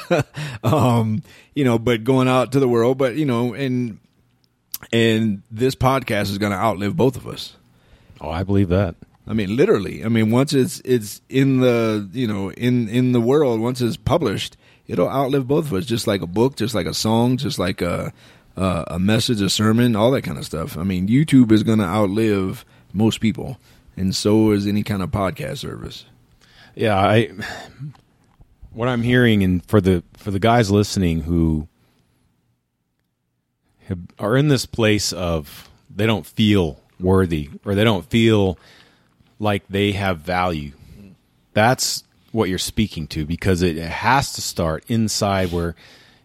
um, 0.62 1.24
you 1.56 1.64
know, 1.64 1.80
but 1.80 2.04
going 2.04 2.28
out 2.28 2.52
to 2.52 2.60
the 2.60 2.68
world. 2.68 2.96
But 2.96 3.16
you 3.16 3.26
know, 3.26 3.54
and 3.54 3.98
and 4.92 5.42
this 5.50 5.74
podcast 5.74 6.30
is 6.30 6.38
going 6.38 6.52
to 6.52 6.58
outlive 6.58 6.96
both 6.96 7.16
of 7.16 7.26
us. 7.26 7.56
Oh, 8.20 8.30
I 8.30 8.44
believe 8.44 8.68
that. 8.68 8.94
I 9.26 9.32
mean, 9.32 9.56
literally. 9.56 10.04
I 10.04 10.08
mean, 10.08 10.30
once 10.30 10.54
it's 10.54 10.80
it's 10.84 11.22
in 11.28 11.58
the 11.58 12.08
you 12.12 12.28
know 12.28 12.52
in 12.52 12.88
in 12.88 13.10
the 13.10 13.20
world, 13.20 13.58
once 13.58 13.80
it's 13.80 13.96
published, 13.96 14.56
it'll 14.88 15.08
outlive 15.08 15.46
both 15.46 15.66
of 15.66 15.74
us. 15.74 15.86
Just 15.86 16.06
like 16.06 16.22
a 16.22 16.26
book, 16.26 16.56
just 16.56 16.74
like 16.74 16.86
a 16.86 16.94
song, 16.94 17.36
just 17.36 17.58
like 17.58 17.80
a 17.80 18.12
a, 18.56 18.84
a 18.88 18.98
message, 18.98 19.40
a 19.40 19.48
sermon, 19.48 19.94
all 19.94 20.10
that 20.10 20.22
kind 20.22 20.38
of 20.38 20.44
stuff. 20.44 20.76
I 20.76 20.82
mean, 20.82 21.06
YouTube 21.06 21.52
is 21.52 21.62
going 21.62 21.78
to 21.78 21.84
outlive 21.84 22.64
most 22.92 23.20
people, 23.20 23.58
and 23.96 24.14
so 24.14 24.50
is 24.50 24.66
any 24.66 24.82
kind 24.82 25.02
of 25.02 25.10
podcast 25.10 25.58
service. 25.58 26.04
Yeah, 26.74 26.96
I 26.96 27.30
what 28.72 28.88
I'm 28.88 29.02
hearing 29.02 29.42
and 29.42 29.64
for 29.64 29.80
the 29.80 30.02
for 30.16 30.30
the 30.30 30.38
guys 30.38 30.70
listening 30.70 31.22
who 31.22 31.68
have, 33.86 33.98
are 34.18 34.36
in 34.36 34.48
this 34.48 34.66
place 34.66 35.12
of 35.12 35.68
they 35.94 36.06
don't 36.06 36.26
feel 36.26 36.80
worthy 37.00 37.50
or 37.64 37.74
they 37.74 37.84
don't 37.84 38.08
feel 38.08 38.58
like 39.38 39.66
they 39.68 39.92
have 39.92 40.18
value. 40.18 40.72
That's 41.54 42.04
what 42.32 42.48
you're 42.48 42.58
speaking 42.58 43.06
to 43.08 43.24
because 43.24 43.62
it 43.62 43.76
has 43.76 44.32
to 44.34 44.40
start 44.40 44.84
inside 44.88 45.52
where 45.52 45.74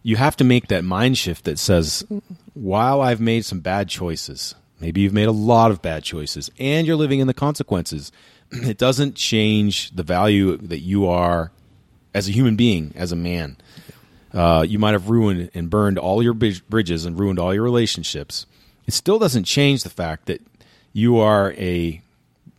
you 0.02 0.18
have 0.18 0.36
to 0.38 0.44
make 0.44 0.68
that 0.68 0.84
mind 0.84 1.18
shift 1.18 1.46
that 1.46 1.58
says 1.58 2.06
while 2.54 3.02
I've 3.02 3.22
made 3.22 3.46
some 3.46 3.62
bad 3.62 3.90
choices, 3.90 4.56
maybe 4.80 5.02
you've 5.02 5.14
made 5.14 5.28
a 5.28 5.32
lot 5.32 5.72
of 5.72 5.82
bad 5.82 6.04
choices 6.04 6.52
and 6.60 6.86
you're 6.86 6.96
living 6.96 7.20
in 7.20 7.28
the 7.28 7.34
consequences, 7.34 8.12
it 8.52 8.78
doesn't 8.78 9.16
change 9.16 9.92
the 9.92 10.04
value 10.04 10.58
that 10.58 10.80
you 10.80 11.08
are 11.08 11.52
as 12.14 12.28
a 12.28 12.32
human 12.32 12.56
being, 12.56 12.94
as 12.96 13.12
a 13.12 13.16
man. 13.16 13.58
Uh, 14.34 14.66
you 14.68 14.80
might 14.80 14.94
have 14.94 15.10
ruined 15.10 15.52
and 15.54 15.70
burned 15.70 15.98
all 15.98 16.24
your 16.24 16.34
bridges 16.34 17.06
and 17.06 17.20
ruined 17.20 17.40
all 17.40 17.54
your 17.54 17.64
relationships. 17.64 18.46
It 18.86 18.94
still 18.94 19.20
doesn't 19.20 19.46
change 19.46 19.84
the 19.84 19.90
fact 19.90 20.26
that 20.26 20.42
you 20.92 21.18
are 21.18 21.54
a 21.54 22.02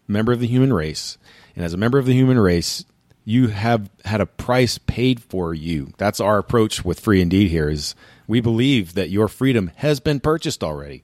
member 0.09 0.33
of 0.33 0.41
the 0.41 0.47
human 0.47 0.73
race, 0.73 1.19
and 1.57 1.65
as 1.65 1.73
a 1.73 1.77
member 1.77 1.99
of 1.99 2.07
the 2.07 2.13
human 2.13 2.39
race, 2.39 2.85
you 3.25 3.49
have 3.49 3.91
had 4.05 4.21
a 4.21 4.27
price 4.27 4.79
paid 4.79 5.23
for 5.23 5.55
you. 5.55 5.93
That's 5.97 6.21
our 6.21 6.39
approach 6.39 6.85
with 6.85 7.01
Free 7.01 7.23
Indeed 7.23 7.51
here. 7.51 7.71
Is 7.71 7.95
we 8.27 8.41
believe 8.41 8.95
that 8.95 9.11
your 9.11 9.29
freedom 9.29 9.71
has 9.77 10.01
been 10.01 10.21
purchased 10.21 10.63
already. 10.63 11.03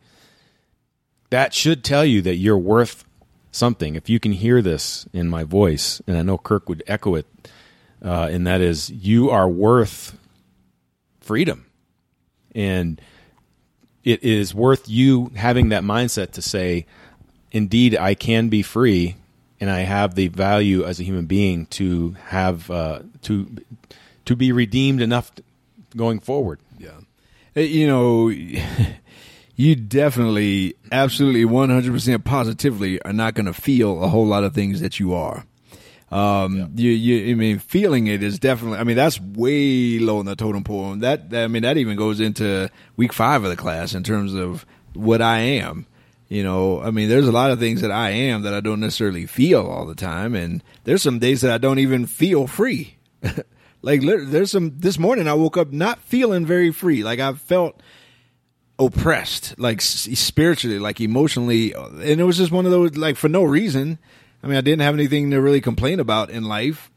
That 1.31 1.55
should 1.55 1.85
tell 1.85 2.05
you 2.05 2.23
that 2.23 2.37
you're 2.37 2.59
worth 2.59 3.05
something. 3.53 3.95
If 3.95 4.09
you 4.09 4.21
can 4.21 4.33
hear 4.33 4.63
this 4.63 5.07
in 5.13 5.29
my 5.29 5.45
voice, 5.45 6.03
and 6.07 6.17
I 6.17 6.23
know 6.23 6.39
Kirk 6.39 6.69
would 6.69 6.83
echo 6.87 7.15
it, 7.15 7.27
uh, 8.05 8.29
and 8.31 8.47
that 8.47 8.61
is 8.61 8.91
you 8.91 9.31
are 9.31 9.49
worth 9.49 10.19
freedom, 11.21 11.67
and 12.55 13.01
it 14.03 14.23
is 14.23 14.55
worth 14.55 14.89
you 14.89 15.31
having 15.37 15.69
that 15.71 15.85
mindset 15.85 16.33
to 16.33 16.43
say, 16.43 16.87
indeed 17.53 17.97
I 17.97 18.15
can 18.15 18.49
be 18.49 18.63
free, 18.63 19.17
and 19.61 19.71
I 19.71 19.81
have 19.81 20.15
the 20.15 20.29
value 20.29 20.85
as 20.85 20.99
a 21.01 21.05
human 21.05 21.27
being 21.27 21.67
to 21.67 22.17
have 22.29 22.71
uh, 22.71 23.01
to 23.23 23.49
to 24.25 24.37
be 24.37 24.53
redeemed 24.53 25.01
enough 25.03 25.31
going 25.97 26.21
forward. 26.21 26.61
Yeah. 26.79 26.91
Uh, 27.57 27.61
You 27.61 27.87
know, 27.87 28.29
you 29.57 29.75
definitely, 29.77 30.75
absolutely 30.93 31.45
100% 31.45 32.25
positively 32.25 33.03
are 33.03 33.13
not 33.13 33.35
going 33.35 33.47
to 33.47 33.53
feel 33.53 34.03
a 34.03 34.09
whole 34.09 34.27
lot 34.27 34.45
of 34.45 34.55
things 34.55 34.81
that 34.81 34.99
you 35.01 35.15
are. 35.15 35.45
Um, 36.11 36.73
you, 36.75 36.91
you, 36.91 37.31
I 37.31 37.35
mean, 37.35 37.59
feeling 37.59 38.09
it 38.09 38.23
is 38.23 38.39
definitely, 38.39 38.79
I 38.79 38.85
mean, 38.85 38.97
that's 38.97 39.21
way 39.21 39.99
low 40.01 40.19
in 40.19 40.27
the 40.27 40.35
totem 40.35 40.65
pole. 40.65 40.97
That, 40.97 41.33
I 41.33 41.47
mean, 41.47 41.63
that 41.63 41.77
even 41.77 41.97
goes 41.97 42.19
into 42.21 42.69
week 42.97 43.13
five 43.13 43.45
of 43.45 43.51
the 43.51 43.57
class 43.57 43.95
in 43.95 44.03
terms 44.03 44.35
of 44.35 44.67
what 44.95 45.23
I 45.23 45.39
am. 45.39 45.87
You 46.31 46.45
know, 46.45 46.81
I 46.81 46.93
mean, 46.93 47.09
there's 47.09 47.27
a 47.27 47.33
lot 47.33 47.51
of 47.51 47.59
things 47.59 47.81
that 47.81 47.91
I 47.91 48.11
am 48.11 48.43
that 48.43 48.55
I 48.55 48.61
don't 48.61 48.79
necessarily 48.79 49.27
feel 49.27 49.67
all 49.67 49.85
the 49.85 49.97
time. 49.97 50.37
And 50.37 50.63
there's 50.85 51.03
some 51.03 51.19
days 51.19 51.41
that 51.41 51.51
I 51.51 51.59
don't 51.59 51.81
even 51.81 52.07
feel 52.07 52.47
free. 52.47 52.97
like, 53.83 54.01
there's 54.01 54.53
some, 54.53 54.79
this 54.79 54.97
morning 54.97 55.27
I 55.27 55.35
woke 55.35 55.57
up 55.57 55.73
not 55.73 55.99
feeling 56.03 56.47
very 56.47 56.71
free. 56.71 57.03
Like, 57.03 57.19
I 57.19 57.33
felt, 57.33 57.83
oppressed, 58.79 59.59
like 59.59 59.81
spiritually, 59.83 60.79
like 60.79 61.01
emotionally, 61.01 61.73
and 61.75 62.21
it 62.21 62.25
was 62.25 62.39
just 62.39 62.51
one 62.51 62.65
of 62.65 62.73
those 62.73 62.97
like 62.97 63.17
for 63.17 63.29
no 63.29 63.43
reason. 63.43 63.99
I 64.43 64.47
mean, 64.47 64.57
I 64.57 64.63
didn't 64.63 64.81
have 64.81 64.95
anything 64.95 65.31
to 65.33 65.41
really 65.41 65.61
complain 65.61 66.01
about 66.01 66.31
in 66.31 66.45
life, 66.45 66.91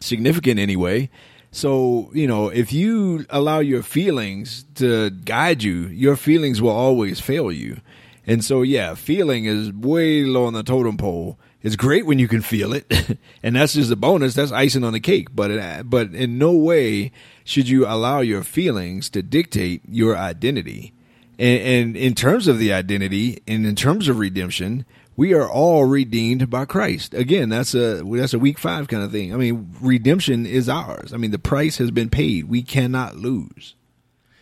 significant 0.00 0.58
anyway. 0.58 1.08
So 1.52 2.10
you 2.12 2.26
know, 2.26 2.48
if 2.48 2.72
you 2.72 3.24
allow 3.30 3.60
your 3.60 3.82
feelings 3.82 4.64
to 4.74 5.10
guide 5.10 5.62
you, 5.62 5.86
your 5.86 6.16
feelings 6.16 6.60
will 6.60 6.70
always 6.70 7.20
fail 7.20 7.52
you. 7.52 7.80
And 8.26 8.44
so, 8.44 8.62
yeah, 8.62 8.94
feeling 8.94 9.44
is 9.44 9.72
way 9.72 10.24
low 10.24 10.46
on 10.46 10.52
the 10.52 10.62
totem 10.62 10.96
pole. 10.96 11.38
It's 11.62 11.76
great 11.76 12.06
when 12.06 12.18
you 12.18 12.28
can 12.28 12.42
feel 12.42 12.72
it, 12.72 13.18
and 13.42 13.56
that's 13.56 13.74
just 13.74 13.90
a 13.90 13.96
bonus. 13.96 14.34
That's 14.34 14.52
icing 14.52 14.84
on 14.84 14.92
the 14.92 15.00
cake. 15.00 15.28
But 15.34 15.50
it, 15.50 15.90
but 15.90 16.14
in 16.14 16.38
no 16.38 16.52
way 16.52 17.12
should 17.44 17.68
you 17.68 17.86
allow 17.86 18.20
your 18.20 18.42
feelings 18.42 19.10
to 19.10 19.22
dictate 19.22 19.82
your 19.88 20.16
identity. 20.16 20.92
And, 21.38 21.60
and 21.60 21.96
in 21.96 22.14
terms 22.14 22.48
of 22.48 22.58
the 22.58 22.72
identity, 22.72 23.42
and 23.46 23.66
in 23.66 23.74
terms 23.74 24.08
of 24.08 24.18
redemption, 24.18 24.86
we 25.16 25.32
are 25.32 25.48
all 25.48 25.84
redeemed 25.84 26.50
by 26.50 26.66
Christ. 26.66 27.14
Again, 27.14 27.48
that's 27.48 27.74
a 27.74 28.02
that's 28.04 28.34
a 28.34 28.38
week 28.38 28.58
five 28.58 28.88
kind 28.88 29.02
of 29.02 29.10
thing. 29.10 29.32
I 29.32 29.36
mean, 29.36 29.74
redemption 29.80 30.46
is 30.46 30.68
ours. 30.68 31.12
I 31.12 31.16
mean, 31.16 31.30
the 31.30 31.38
price 31.38 31.78
has 31.78 31.90
been 31.90 32.10
paid. 32.10 32.48
We 32.48 32.62
cannot 32.62 33.16
lose. 33.16 33.74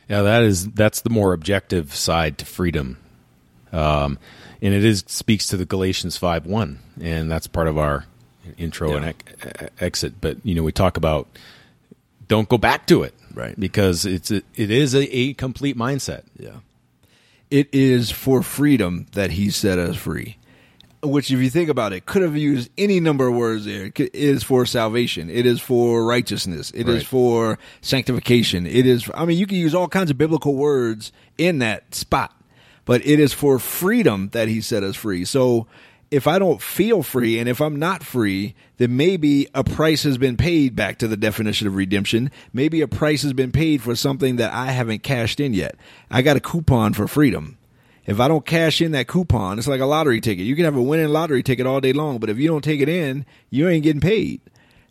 Yeah, 0.08 0.22
that 0.22 0.42
is 0.42 0.68
that's 0.72 1.00
the 1.00 1.10
more 1.10 1.32
objective 1.32 1.94
side 1.94 2.38
to 2.38 2.44
freedom, 2.44 2.98
um, 3.74 4.18
and 4.62 4.72
it 4.72 4.84
is 4.84 5.04
speaks 5.06 5.46
to 5.48 5.56
the 5.56 5.64
Galatians 5.66 6.16
five 6.16 6.46
one, 6.46 6.78
and 7.00 7.30
that's 7.30 7.46
part 7.46 7.68
of 7.68 7.76
our 7.76 8.06
intro 8.56 8.94
and 8.96 9.06
ec- 9.06 9.72
exit. 9.80 10.20
But 10.20 10.38
you 10.44 10.54
know, 10.54 10.62
we 10.62 10.72
talk 10.72 10.96
about 10.96 11.26
don't 12.28 12.48
go 12.48 12.56
back 12.58 12.86
to 12.86 13.02
it, 13.02 13.14
Right. 13.34 13.58
Because 13.58 14.06
it's 14.06 14.30
a, 14.30 14.42
it 14.54 14.70
is 14.70 14.94
a, 14.94 15.02
a 15.16 15.34
complete 15.34 15.76
mindset. 15.76 16.22
Yeah. 16.38 16.58
It 17.50 17.68
is 17.72 18.10
for 18.10 18.42
freedom 18.42 19.06
that 19.12 19.32
he 19.32 19.50
set 19.50 19.78
us 19.78 19.96
free. 19.96 20.38
Which, 21.02 21.30
if 21.30 21.38
you 21.40 21.50
think 21.50 21.68
about 21.68 21.92
it, 21.92 22.06
could 22.06 22.22
have 22.22 22.36
used 22.36 22.70
any 22.78 22.98
number 22.98 23.28
of 23.28 23.34
words 23.34 23.66
there. 23.66 23.92
It 23.94 24.14
is 24.14 24.42
for 24.42 24.64
salvation. 24.64 25.28
It 25.28 25.44
is 25.44 25.60
for 25.60 26.04
righteousness. 26.06 26.70
It 26.74 26.88
is 26.88 26.98
Right. 26.98 27.06
for 27.06 27.58
sanctification. 27.82 28.66
It 28.66 28.86
is, 28.86 29.10
I 29.14 29.26
mean, 29.26 29.36
you 29.36 29.46
can 29.46 29.58
use 29.58 29.74
all 29.74 29.88
kinds 29.88 30.10
of 30.10 30.16
biblical 30.16 30.54
words 30.54 31.12
in 31.36 31.58
that 31.58 31.94
spot, 31.94 32.32
but 32.84 33.04
it 33.06 33.20
is 33.20 33.32
for 33.32 33.58
freedom 33.58 34.28
that 34.32 34.48
he 34.48 34.60
set 34.60 34.82
us 34.82 34.96
free. 34.96 35.24
So, 35.24 35.66
if 36.10 36.28
I 36.28 36.38
don't 36.38 36.62
feel 36.62 37.02
free 37.02 37.40
and 37.40 37.48
if 37.48 37.60
I'm 37.60 37.76
not 37.76 38.04
free, 38.04 38.54
then 38.76 38.96
maybe 38.96 39.48
a 39.52 39.64
price 39.64 40.04
has 40.04 40.16
been 40.16 40.36
paid 40.36 40.76
back 40.76 40.98
to 40.98 41.08
the 41.08 41.16
definition 41.16 41.66
of 41.66 41.74
redemption. 41.74 42.30
Maybe 42.52 42.82
a 42.82 42.86
price 42.86 43.22
has 43.22 43.32
been 43.32 43.50
paid 43.50 43.82
for 43.82 43.96
something 43.96 44.36
that 44.36 44.52
I 44.52 44.66
haven't 44.66 45.02
cashed 45.02 45.40
in 45.40 45.54
yet. 45.54 45.74
I 46.10 46.22
got 46.22 46.36
a 46.36 46.40
coupon 46.40 46.92
for 46.92 47.08
freedom. 47.08 47.58
If 48.06 48.20
I 48.20 48.28
don't 48.28 48.44
cash 48.44 48.80
in 48.80 48.92
that 48.92 49.08
coupon, 49.08 49.58
it's 49.58 49.66
like 49.66 49.80
a 49.80 49.86
lottery 49.86 50.20
ticket. 50.20 50.44
You 50.44 50.54
can 50.54 50.66
have 50.66 50.76
a 50.76 50.82
winning 50.82 51.08
lottery 51.08 51.42
ticket 51.42 51.66
all 51.66 51.80
day 51.80 51.92
long, 51.92 52.18
but 52.18 52.30
if 52.30 52.38
you 52.38 52.48
don't 52.48 52.62
take 52.62 52.80
it 52.80 52.88
in, 52.88 53.24
you 53.50 53.68
ain't 53.68 53.82
getting 53.82 54.00
paid. 54.00 54.40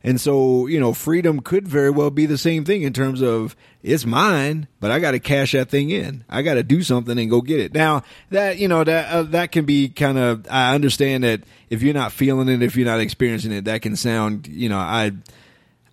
And 0.05 0.19
so, 0.19 0.67
you 0.67 0.81
know, 0.81 0.93
freedom 0.93 1.39
could 1.39 1.65
very 1.65 1.89
well 1.89 2.09
be 2.11 2.25
the 2.25 2.37
same 2.37 2.65
thing 2.65 2.81
in 2.81 2.91
terms 2.91 3.21
of 3.21 3.55
it's 3.81 4.05
mine, 4.05 4.67
but 4.81 4.91
I 4.91 4.99
got 4.99 5.11
to 5.11 5.19
cash 5.19 5.53
that 5.53 5.69
thing 5.69 5.91
in. 5.91 6.25
I 6.29 6.41
got 6.41 6.55
to 6.55 6.63
do 6.63 6.83
something 6.83 7.17
and 7.17 7.29
go 7.29 7.41
get 7.41 7.61
it. 7.61 7.73
Now, 7.73 8.03
that, 8.29 8.57
you 8.57 8.67
know, 8.67 8.83
that 8.83 9.09
uh, 9.09 9.23
that 9.23 9.53
can 9.53 9.63
be 9.63 9.87
kind 9.87 10.17
of 10.17 10.45
I 10.49 10.75
understand 10.75 11.23
that 11.23 11.43
if 11.69 11.81
you're 11.81 11.93
not 11.93 12.11
feeling 12.11 12.49
it, 12.49 12.61
if 12.61 12.75
you're 12.75 12.85
not 12.85 12.99
experiencing 12.99 13.53
it, 13.53 13.65
that 13.65 13.81
can 13.81 13.95
sound, 13.95 14.47
you 14.47 14.67
know, 14.67 14.77
I 14.77 15.13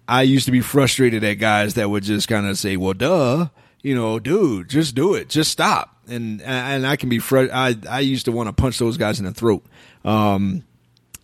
I 0.09 0.23
used 0.23 0.47
to 0.47 0.53
be 0.53 0.61
frustrated 0.61 1.23
at 1.23 1.35
guys 1.35 1.75
that 1.75 1.89
would 1.89 2.03
just 2.03 2.27
kind 2.27 2.47
of 2.47 2.59
say, 2.59 2.77
"Well, 2.77 2.95
duh, 2.95 3.47
you 3.81 3.95
know, 3.95 4.19
dude, 4.19 4.69
just 4.69 4.97
do 4.97 5.15
it, 5.15 5.29
just 5.29 5.53
stop." 5.53 5.97
And 6.09 6.43
and 6.43 6.85
I 6.85 6.97
can 6.97 7.09
be 7.09 7.21
fr- 7.21 7.53
I 7.53 7.77
I 7.89 8.01
used 8.01 8.25
to 8.25 8.33
want 8.33 8.49
to 8.49 8.53
punch 8.53 8.81
those 8.81 8.97
guys 8.97 9.21
in 9.21 9.25
the 9.25 9.33
throat. 9.33 9.65
Um, 10.05 10.65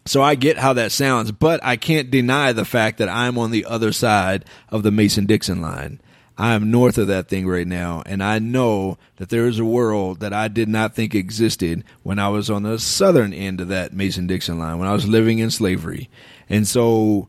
so 0.06 0.22
I 0.22 0.34
get 0.36 0.56
how 0.56 0.72
that 0.74 0.92
sounds, 0.92 1.32
but 1.32 1.60
I 1.62 1.76
can't 1.76 2.10
deny 2.10 2.52
the 2.52 2.64
fact 2.64 2.98
that 2.98 3.08
I'm 3.08 3.38
on 3.38 3.50
the 3.50 3.64
other 3.64 3.92
side 3.92 4.44
of 4.68 4.82
the 4.82 4.90
Mason 4.90 5.26
Dixon 5.26 5.60
line. 5.60 6.00
I'm 6.38 6.70
north 6.70 6.98
of 6.98 7.06
that 7.06 7.28
thing 7.28 7.46
right 7.48 7.66
now, 7.66 8.02
and 8.04 8.22
I 8.22 8.38
know 8.38 8.98
that 9.16 9.30
there 9.30 9.46
is 9.46 9.58
a 9.58 9.64
world 9.64 10.20
that 10.20 10.34
I 10.34 10.48
did 10.48 10.68
not 10.68 10.94
think 10.94 11.14
existed 11.14 11.82
when 12.02 12.18
I 12.18 12.28
was 12.28 12.50
on 12.50 12.62
the 12.62 12.78
southern 12.78 13.32
end 13.32 13.60
of 13.60 13.68
that 13.68 13.94
Mason 13.94 14.26
Dixon 14.26 14.58
line, 14.58 14.78
when 14.78 14.88
I 14.88 14.92
was 14.92 15.08
living 15.08 15.38
in 15.38 15.50
slavery. 15.50 16.10
And 16.50 16.68
so, 16.68 17.28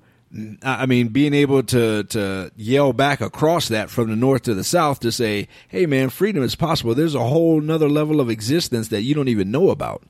I 0.62 0.86
mean, 0.86 1.08
being 1.08 1.34
able 1.34 1.64
to 1.64 2.04
to 2.04 2.52
yell 2.58 2.92
back 2.92 3.22
across 3.22 3.70
that 3.70 3.90
from 3.90 4.10
the 4.10 4.18
north 4.18 4.44
to 4.44 4.54
the 4.54 4.66
south 4.66 5.00
to 5.00 5.12
say, 5.12 5.48
"Hey, 5.70 5.86
man, 5.86 6.10
freedom 6.10 6.44
is 6.44 6.56
possible." 6.56 6.94
There's 6.94 7.16
a 7.16 7.24
whole 7.24 7.62
nother 7.62 7.88
level 7.88 8.20
of 8.20 8.30
existence 8.30 8.90
that 8.90 9.04
you 9.04 9.16
don't 9.16 9.30
even 9.30 9.52
know 9.52 9.70
about 9.70 10.04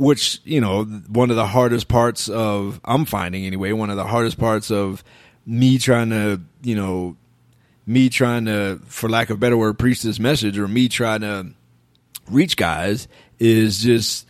which 0.00 0.40
you 0.44 0.62
know 0.62 0.84
one 0.84 1.28
of 1.28 1.36
the 1.36 1.46
hardest 1.46 1.86
parts 1.86 2.30
of 2.30 2.80
I'm 2.86 3.04
finding 3.04 3.44
anyway 3.44 3.72
one 3.72 3.90
of 3.90 3.98
the 3.98 4.06
hardest 4.06 4.38
parts 4.38 4.70
of 4.70 5.04
me 5.44 5.76
trying 5.76 6.08
to 6.08 6.40
you 6.62 6.74
know 6.74 7.18
me 7.84 8.08
trying 8.08 8.46
to 8.46 8.80
for 8.86 9.10
lack 9.10 9.28
of 9.28 9.36
a 9.36 9.38
better 9.38 9.58
word 9.58 9.78
preach 9.78 10.02
this 10.02 10.18
message 10.18 10.58
or 10.58 10.66
me 10.66 10.88
trying 10.88 11.20
to 11.20 11.48
reach 12.30 12.56
guys 12.56 13.08
is 13.38 13.82
just 13.82 14.26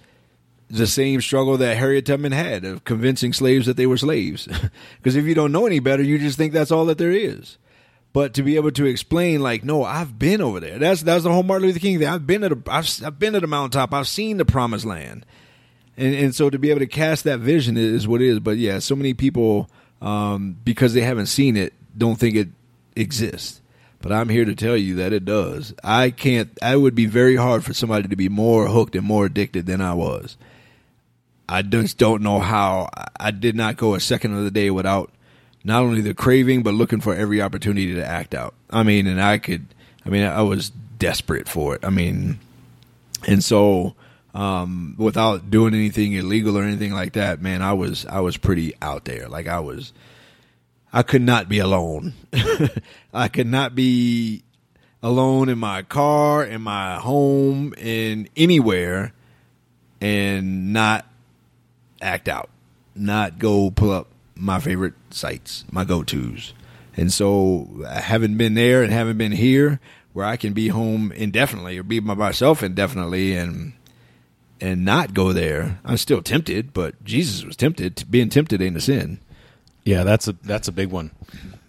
the 0.70 0.88
same 0.88 1.20
struggle 1.20 1.56
that 1.58 1.76
Harriet 1.76 2.04
Tubman 2.04 2.32
had 2.32 2.64
of 2.64 2.82
convincing 2.82 3.32
slaves 3.32 3.66
that 3.66 3.76
they 3.76 3.86
were 3.86 3.96
slaves. 3.96 4.48
Because 4.96 5.14
if 5.14 5.24
you 5.24 5.36
don't 5.36 5.52
know 5.52 5.66
any 5.66 5.78
better 5.78 6.02
you 6.02 6.18
just 6.18 6.36
think 6.36 6.52
that's 6.52 6.72
all 6.72 6.86
that 6.86 6.98
there 6.98 7.12
is. 7.12 7.58
But 8.12 8.34
to 8.34 8.42
be 8.42 8.56
able 8.56 8.72
to 8.72 8.86
explain 8.86 9.40
like 9.40 9.62
no 9.62 9.84
i've 9.84 10.18
been 10.18 10.42
over 10.42 10.58
there. 10.58 10.80
That's 10.80 11.02
that's 11.02 11.22
the 11.22 11.32
whole 11.32 11.44
martin 11.44 11.68
luther 11.68 11.78
king 11.78 12.00
thing. 12.00 12.08
I've 12.08 12.26
been 12.26 12.42
at 12.42 12.50
i've, 12.66 13.04
I've 13.04 13.20
been 13.20 13.36
at 13.36 13.42
the 13.42 13.46
mountaintop. 13.46 13.94
I've 13.94 14.08
seen 14.08 14.38
the 14.38 14.44
promised 14.44 14.84
land 14.84 15.24
and 15.96 16.14
and 16.14 16.34
so 16.34 16.50
to 16.50 16.58
be 16.58 16.70
able 16.70 16.80
to 16.80 16.86
cast 16.86 17.24
that 17.24 17.40
vision 17.40 17.76
is 17.76 18.06
what 18.08 18.20
it 18.22 18.28
is. 18.28 18.40
But 18.40 18.56
yeah 18.58 18.78
so 18.78 18.94
many 18.96 19.14
people 19.14 19.68
um, 20.02 20.56
because 20.64 20.94
they 20.94 21.02
haven't 21.02 21.26
seen 21.26 21.56
it 21.56 21.72
don't 21.96 22.16
think 22.16 22.36
it 22.36 22.48
exists. 22.96 23.60
But 24.02 24.12
i'm 24.12 24.30
here 24.30 24.46
to 24.46 24.54
tell 24.54 24.76
you 24.76 24.94
that 24.96 25.12
it 25.12 25.24
does. 25.26 25.74
I 25.84 26.10
can't 26.10 26.56
i 26.62 26.74
would 26.76 26.94
be 26.94 27.06
very 27.06 27.36
hard 27.36 27.64
for 27.64 27.74
somebody 27.74 28.08
to 28.08 28.16
be 28.16 28.28
more 28.30 28.68
hooked 28.68 28.96
and 28.96 29.04
more 29.06 29.26
addicted 29.26 29.66
than 29.66 29.80
i 29.80 29.92
was. 29.94 30.36
I 31.48 31.62
just 31.62 31.98
don't 31.98 32.22
know 32.22 32.38
how. 32.38 32.88
I- 32.96 33.06
i 33.22 33.30
did 33.30 33.54
not 33.54 33.76
go 33.76 33.94
a 33.94 34.00
second 34.00 34.34
of 34.34 34.44
the 34.44 34.50
day 34.50 34.70
without 34.70 35.12
not 35.62 35.82
only 35.82 36.00
the 36.00 36.14
craving 36.14 36.62
but 36.62 36.72
looking 36.72 37.00
for 37.02 37.14
every 37.14 37.42
opportunity 37.42 37.92
to 37.94 38.06
act 38.06 38.34
out. 38.34 38.54
I 38.70 38.82
mean 38.84 39.06
and 39.06 39.20
i 39.20 39.36
could 39.36 39.66
i 40.06 40.08
mean 40.08 40.22
i 40.24 40.40
was 40.40 40.70
desperate 40.98 41.48
for 41.48 41.74
it. 41.74 41.84
I 41.84 41.90
mean 41.90 42.38
and 43.28 43.44
so 43.44 43.94
um, 44.34 44.94
without 44.98 45.50
doing 45.50 45.74
anything 45.74 46.12
illegal 46.12 46.56
or 46.56 46.62
anything 46.62 46.92
like 46.92 47.14
that, 47.14 47.42
man, 47.42 47.62
I 47.62 47.72
was 47.72 48.06
I 48.06 48.20
was 48.20 48.36
pretty 48.36 48.74
out 48.80 49.04
there. 49.04 49.28
Like 49.28 49.48
I 49.48 49.60
was, 49.60 49.92
I 50.92 51.02
could 51.02 51.22
not 51.22 51.48
be 51.48 51.58
alone. 51.58 52.14
I 53.14 53.28
could 53.28 53.46
not 53.46 53.74
be 53.74 54.42
alone 55.02 55.48
in 55.48 55.58
my 55.58 55.82
car, 55.82 56.44
in 56.44 56.62
my 56.62 56.96
home, 56.96 57.74
in 57.78 58.28
anywhere, 58.36 59.12
and 60.00 60.72
not 60.72 61.06
act 62.00 62.28
out, 62.28 62.50
not 62.94 63.38
go 63.38 63.70
pull 63.70 63.90
up 63.90 64.08
my 64.34 64.60
favorite 64.60 64.94
sites, 65.10 65.64
my 65.70 65.84
go 65.84 66.02
tos. 66.02 66.54
And 66.96 67.12
so, 67.12 67.84
having 67.88 68.36
been 68.36 68.54
there 68.54 68.82
and 68.82 68.92
having 68.92 69.16
been 69.16 69.32
here, 69.32 69.80
where 70.12 70.26
I 70.26 70.36
can 70.36 70.52
be 70.52 70.68
home 70.68 71.12
indefinitely 71.12 71.78
or 71.78 71.82
be 71.82 72.00
by 72.00 72.14
myself 72.14 72.62
indefinitely, 72.62 73.34
and 73.34 73.72
and 74.60 74.84
not 74.84 75.14
go 75.14 75.32
there, 75.32 75.80
I'm 75.84 75.96
still 75.96 76.22
tempted. 76.22 76.72
But 76.72 77.02
Jesus 77.04 77.44
was 77.44 77.56
tempted. 77.56 78.04
Being 78.10 78.28
tempted 78.28 78.60
ain't 78.62 78.76
a 78.76 78.80
sin. 78.80 79.20
Yeah, 79.84 80.04
that's 80.04 80.28
a 80.28 80.32
that's 80.44 80.68
a 80.68 80.72
big 80.72 80.90
one. 80.90 81.10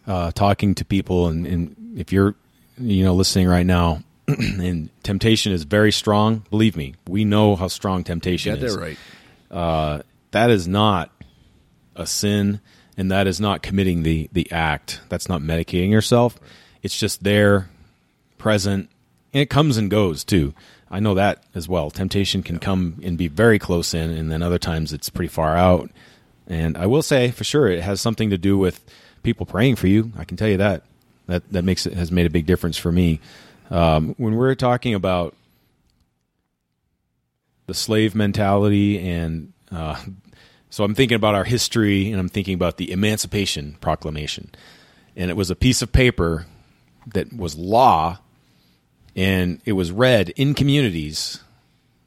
Uh, 0.06 0.32
talking 0.32 0.76
to 0.76 0.86
people, 0.86 1.28
and, 1.28 1.46
and 1.48 1.94
if 1.98 2.12
you're 2.12 2.36
you 2.78 3.04
know 3.04 3.14
listening 3.14 3.48
right 3.48 3.66
now, 3.66 4.04
and 4.28 4.90
temptation 5.04 5.52
is 5.52 5.64
very 5.64 5.92
strong. 5.92 6.46
Believe 6.50 6.76
me, 6.76 6.96
we 7.08 7.26
know 7.26 7.56
how 7.56 7.68
strong 7.68 8.04
temptation 8.04 8.56
Got 8.56 8.64
is. 8.64 8.76
that 8.76 8.82
right. 8.82 8.98
Uh, 9.50 10.02
that 10.32 10.50
is 10.50 10.68
not 10.68 11.12
a 11.96 12.06
sin, 12.06 12.62
and 12.98 13.12
that 13.12 13.28
is 13.28 13.40
not 13.40 13.62
committing 13.62 14.04
the 14.04 14.30
the 14.34 14.52
act. 14.52 15.02
That's 15.10 15.30
not 15.30 15.42
medicating 15.42 15.92
yourself. 15.92 16.38
It's 16.84 17.00
just 17.00 17.24
there, 17.24 17.70
present, 18.38 18.90
and 19.34 19.42
it 19.42 19.50
comes 19.50 19.78
and 19.78 19.90
goes 19.90 20.24
too. 20.24 20.54
I 20.90 21.00
know 21.00 21.14
that 21.14 21.44
as 21.56 21.70
well. 21.70 21.90
Temptation 21.90 22.44
can 22.44 22.60
come 22.60 23.00
and 23.02 23.18
be 23.18 23.28
very 23.30 23.60
close 23.60 23.94
in, 23.94 24.12
and 24.12 24.32
then 24.32 24.44
other 24.44 24.60
times 24.60 24.92
it's 24.92 25.10
pretty 25.10 25.30
far 25.30 25.56
out. 25.56 25.90
And 26.48 26.78
I 26.78 26.86
will 26.86 27.02
say 27.02 27.32
for 27.32 27.44
sure, 27.44 27.68
it 27.68 27.82
has 27.82 28.02
something 28.02 28.30
to 28.30 28.38
do 28.38 28.58
with 28.58 28.84
people 29.24 29.46
praying 29.46 29.78
for 29.78 29.88
you. 29.88 30.12
I 30.18 30.26
can 30.26 30.38
tell 30.38 30.50
you 30.50 30.58
that 30.58 30.84
that 31.28 31.50
that 31.52 31.64
makes 31.64 31.86
it 31.86 31.94
has 31.94 32.12
made 32.12 32.26
a 32.26 32.30
big 32.30 32.46
difference 32.46 32.78
for 32.78 32.92
me. 32.92 33.20
Um, 33.70 34.16
when 34.18 34.36
we're 34.36 34.56
talking 34.56 34.94
about 34.94 35.36
the 37.68 37.74
slave 37.74 38.14
mentality 38.16 39.00
and 39.00 39.54
uh, 39.72 39.96
so 40.70 40.84
I'm 40.84 40.96
thinking 40.96 41.16
about 41.16 41.36
our 41.36 41.46
history 41.46 42.12
and 42.12 42.20
I'm 42.20 42.30
thinking 42.30 42.54
about 42.54 42.78
the 42.78 42.92
Emancipation 42.92 43.78
Proclamation. 43.80 44.52
And 45.16 45.30
it 45.30 45.36
was 45.36 45.50
a 45.50 45.56
piece 45.56 45.82
of 45.82 45.92
paper 45.92 46.48
that 47.14 47.34
was 47.34 47.58
law 47.58 48.20
and 49.16 49.62
it 49.66 49.74
was 49.74 49.92
read 49.92 50.30
in 50.32 50.54
communities 50.54 51.40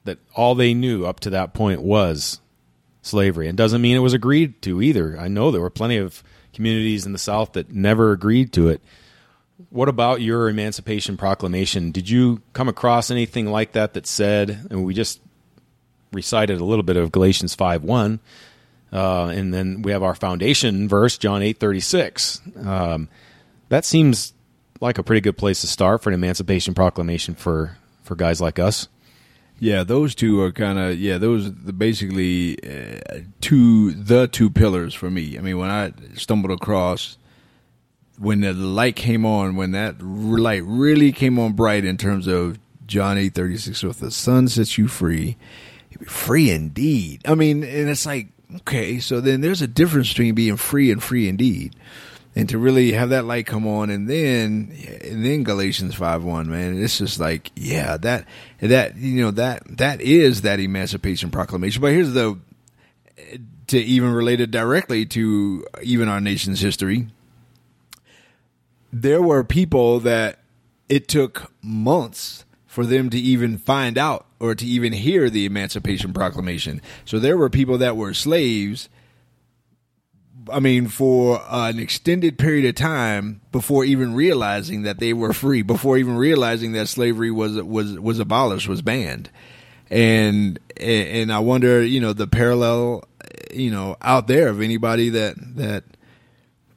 that 0.05 0.19
all 0.35 0.55
they 0.55 0.75
knew 0.75 1.05
up 1.05 1.21
to 1.21 1.31
that 1.31 1.55
point 1.55 1.83
was 1.83 2.41
slavery. 3.03 3.49
And 3.49 3.57
doesn't 3.57 3.83
mean 3.83 3.97
it 3.97 4.01
was 4.01 4.15
agreed 4.15 4.61
to 4.63 4.83
either. 4.83 5.19
I 5.19 5.29
know 5.29 5.51
there 5.51 5.61
were 5.61 5.71
plenty 5.71 5.97
of 5.97 6.23
communities 6.53 7.07
in 7.07 7.13
the 7.13 7.19
South 7.19 7.53
that 7.53 7.71
never 7.71 8.13
agreed 8.13 8.53
to 8.55 8.69
it. 8.69 8.81
What 9.71 9.89
about 9.89 10.21
your 10.21 10.49
Emancipation 10.49 11.17
Proclamation? 11.17 11.91
Did 11.91 12.09
you 12.09 12.43
come 12.53 12.69
across 12.69 13.11
anything 13.11 13.47
like 13.47 13.73
that 13.73 13.95
that 13.95 14.07
said, 14.07 14.67
and 14.71 14.85
we 14.85 14.95
just 14.95 15.21
recited 16.13 16.61
a 16.61 16.65
little 16.65 16.83
bit 16.83 16.97
of 16.97 17.13
Galatians 17.13 17.55
5 17.55 17.83
1, 17.83 18.21
uh, 18.93 19.27
and 19.27 19.55
then 19.55 19.83
we 19.83 19.93
have 19.93 20.03
our 20.03 20.15
foundation 20.15 20.89
verse, 20.89 21.19
John 21.19 21.43
eight 21.43 21.59
thirty 21.59 21.81
six. 21.81 22.41
Um, 22.65 23.09
that 23.69 23.85
seems 23.85 24.34
like 24.81 24.99
a 24.99 25.03
pretty 25.03 25.21
good 25.21 25.37
place 25.37 25.61
to 25.63 25.67
start 25.67 26.03
for 26.03 26.11
an 26.11 26.15
Emancipation 26.15 26.75
Proclamation 26.75 27.35
for, 27.35 27.77
for 28.03 28.15
guys 28.15 28.41
like 28.41 28.59
us. 28.59 28.89
Yeah, 29.61 29.85
those 29.85 30.15
two 30.15 30.41
are 30.41 30.51
kind 30.51 30.79
of 30.79 30.99
yeah. 30.99 31.17
Those 31.17 31.49
basically 31.49 32.59
uh, 32.59 33.21
two 33.41 33.93
the 33.93 34.27
two 34.27 34.51
pillars 34.51 34.95
for 34.95 35.09
me. 35.09 35.39
I 35.39 35.43
mean, 35.43 35.59
when 35.59 35.71
I 35.71 35.93
stumbled 36.17 36.51
across 36.51 37.17
when 38.19 38.41
the 38.41 38.53
light 38.53 38.97
came 38.97 39.25
on, 39.25 39.57
when 39.57 39.73
that 39.73 40.01
light 40.03 40.63
really 40.65 41.13
came 41.13 41.39
on 41.39 41.53
bright 41.53 41.85
in 41.85 41.97
terms 41.97 42.27
of 42.27 42.59
John 42.87 43.17
eight 43.17 43.35
thirty 43.35 43.57
six, 43.57 43.83
if 43.83 43.99
the 43.99 44.11
Son 44.11 44.49
sets 44.49 44.77
you 44.77 44.89
free, 44.89 45.37
be 45.99 46.05
free 46.05 46.51
indeed. 46.51 47.23
I 47.27 47.35
mean, 47.35 47.63
and 47.63 47.89
it's 47.89 48.07
like 48.07 48.29
okay, 48.57 48.99
so 48.99 49.21
then 49.21 49.41
there's 49.41 49.63
a 49.63 49.67
difference 49.67 50.09
between 50.11 50.35
being 50.35 50.57
free 50.57 50.91
and 50.91 51.03
free 51.03 51.29
indeed 51.29 51.75
and 52.37 52.49
to 52.49 52.59
really 52.59 52.93
have 52.93 53.11
that 53.11 53.25
light 53.25 53.47
come 53.47 53.67
on 53.67 53.91
and 53.91 54.09
then 54.09 54.77
and 55.03 55.25
then 55.25 55.45
galatians 55.45 55.95
5 55.95 56.25
1 56.25 56.51
man 56.51 56.83
it's 56.83 56.99
just 56.99 57.21
like 57.21 57.51
yeah 57.55 57.97
that 57.99 58.27
that 58.61 58.97
you 58.97 59.23
know 59.23 59.31
that 59.31 59.63
that 59.79 60.01
is 60.01 60.43
that 60.43 60.61
emancipation 60.61 61.31
proclamation. 61.31 61.81
But 61.81 61.93
here's 61.93 62.13
the 62.13 62.39
to 63.67 63.79
even 63.79 64.13
relate 64.13 64.41
it 64.41 64.51
directly 64.51 65.07
to 65.07 65.65
even 65.83 66.09
our 66.09 66.21
nation's 66.21 66.61
history 66.61 67.09
there 68.95 69.21
were 69.21 69.43
people 69.43 69.99
that 70.01 70.39
it 70.89 71.09
took 71.09 71.53
months 71.61 72.45
for 72.65 72.87
them 72.87 73.11
to 73.11 73.19
even 73.19 73.59
find 73.59 73.99
out 73.99 74.27
or 74.39 74.55
to 74.55 74.65
even 74.65 74.93
hear 74.93 75.29
the 75.29 75.47
emancipation 75.47 76.13
proclamation. 76.13 76.81
So 77.05 77.19
there 77.19 77.37
were 77.37 77.51
people 77.51 77.79
that 77.79 77.97
were 77.97 78.15
slaves 78.15 78.89
I 80.51 80.61
mean, 80.61 80.89
for 80.89 81.43
an 81.49 81.79
extended 81.79 82.39
period 82.39 82.67
of 82.67 82.75
time 82.75 83.41
before 83.53 83.85
even 83.85 84.15
realizing 84.15 84.83
that 84.83 84.99
they 84.99 85.13
were 85.13 85.33
free, 85.33 85.63
before 85.63 85.97
even 85.97 86.17
realizing 86.17 86.73
that 86.73 86.89
slavery 86.89 87.31
was 87.31 87.61
was 87.63 87.99
was 87.99 88.19
abolished, 88.19 88.69
was 88.69 88.83
banned, 88.83 89.31
and 89.91 90.59
and 90.79 91.33
I 91.33 91.39
wonder, 91.39 91.83
you 91.83 92.01
know, 92.01 92.13
the 92.13 92.27
parallel, 92.27 93.05
you 93.53 93.71
know, 93.71 93.97
out 94.03 94.27
there 94.27 94.49
of 94.49 94.61
anybody 94.61 95.11
that 95.11 95.37
that 95.57 95.85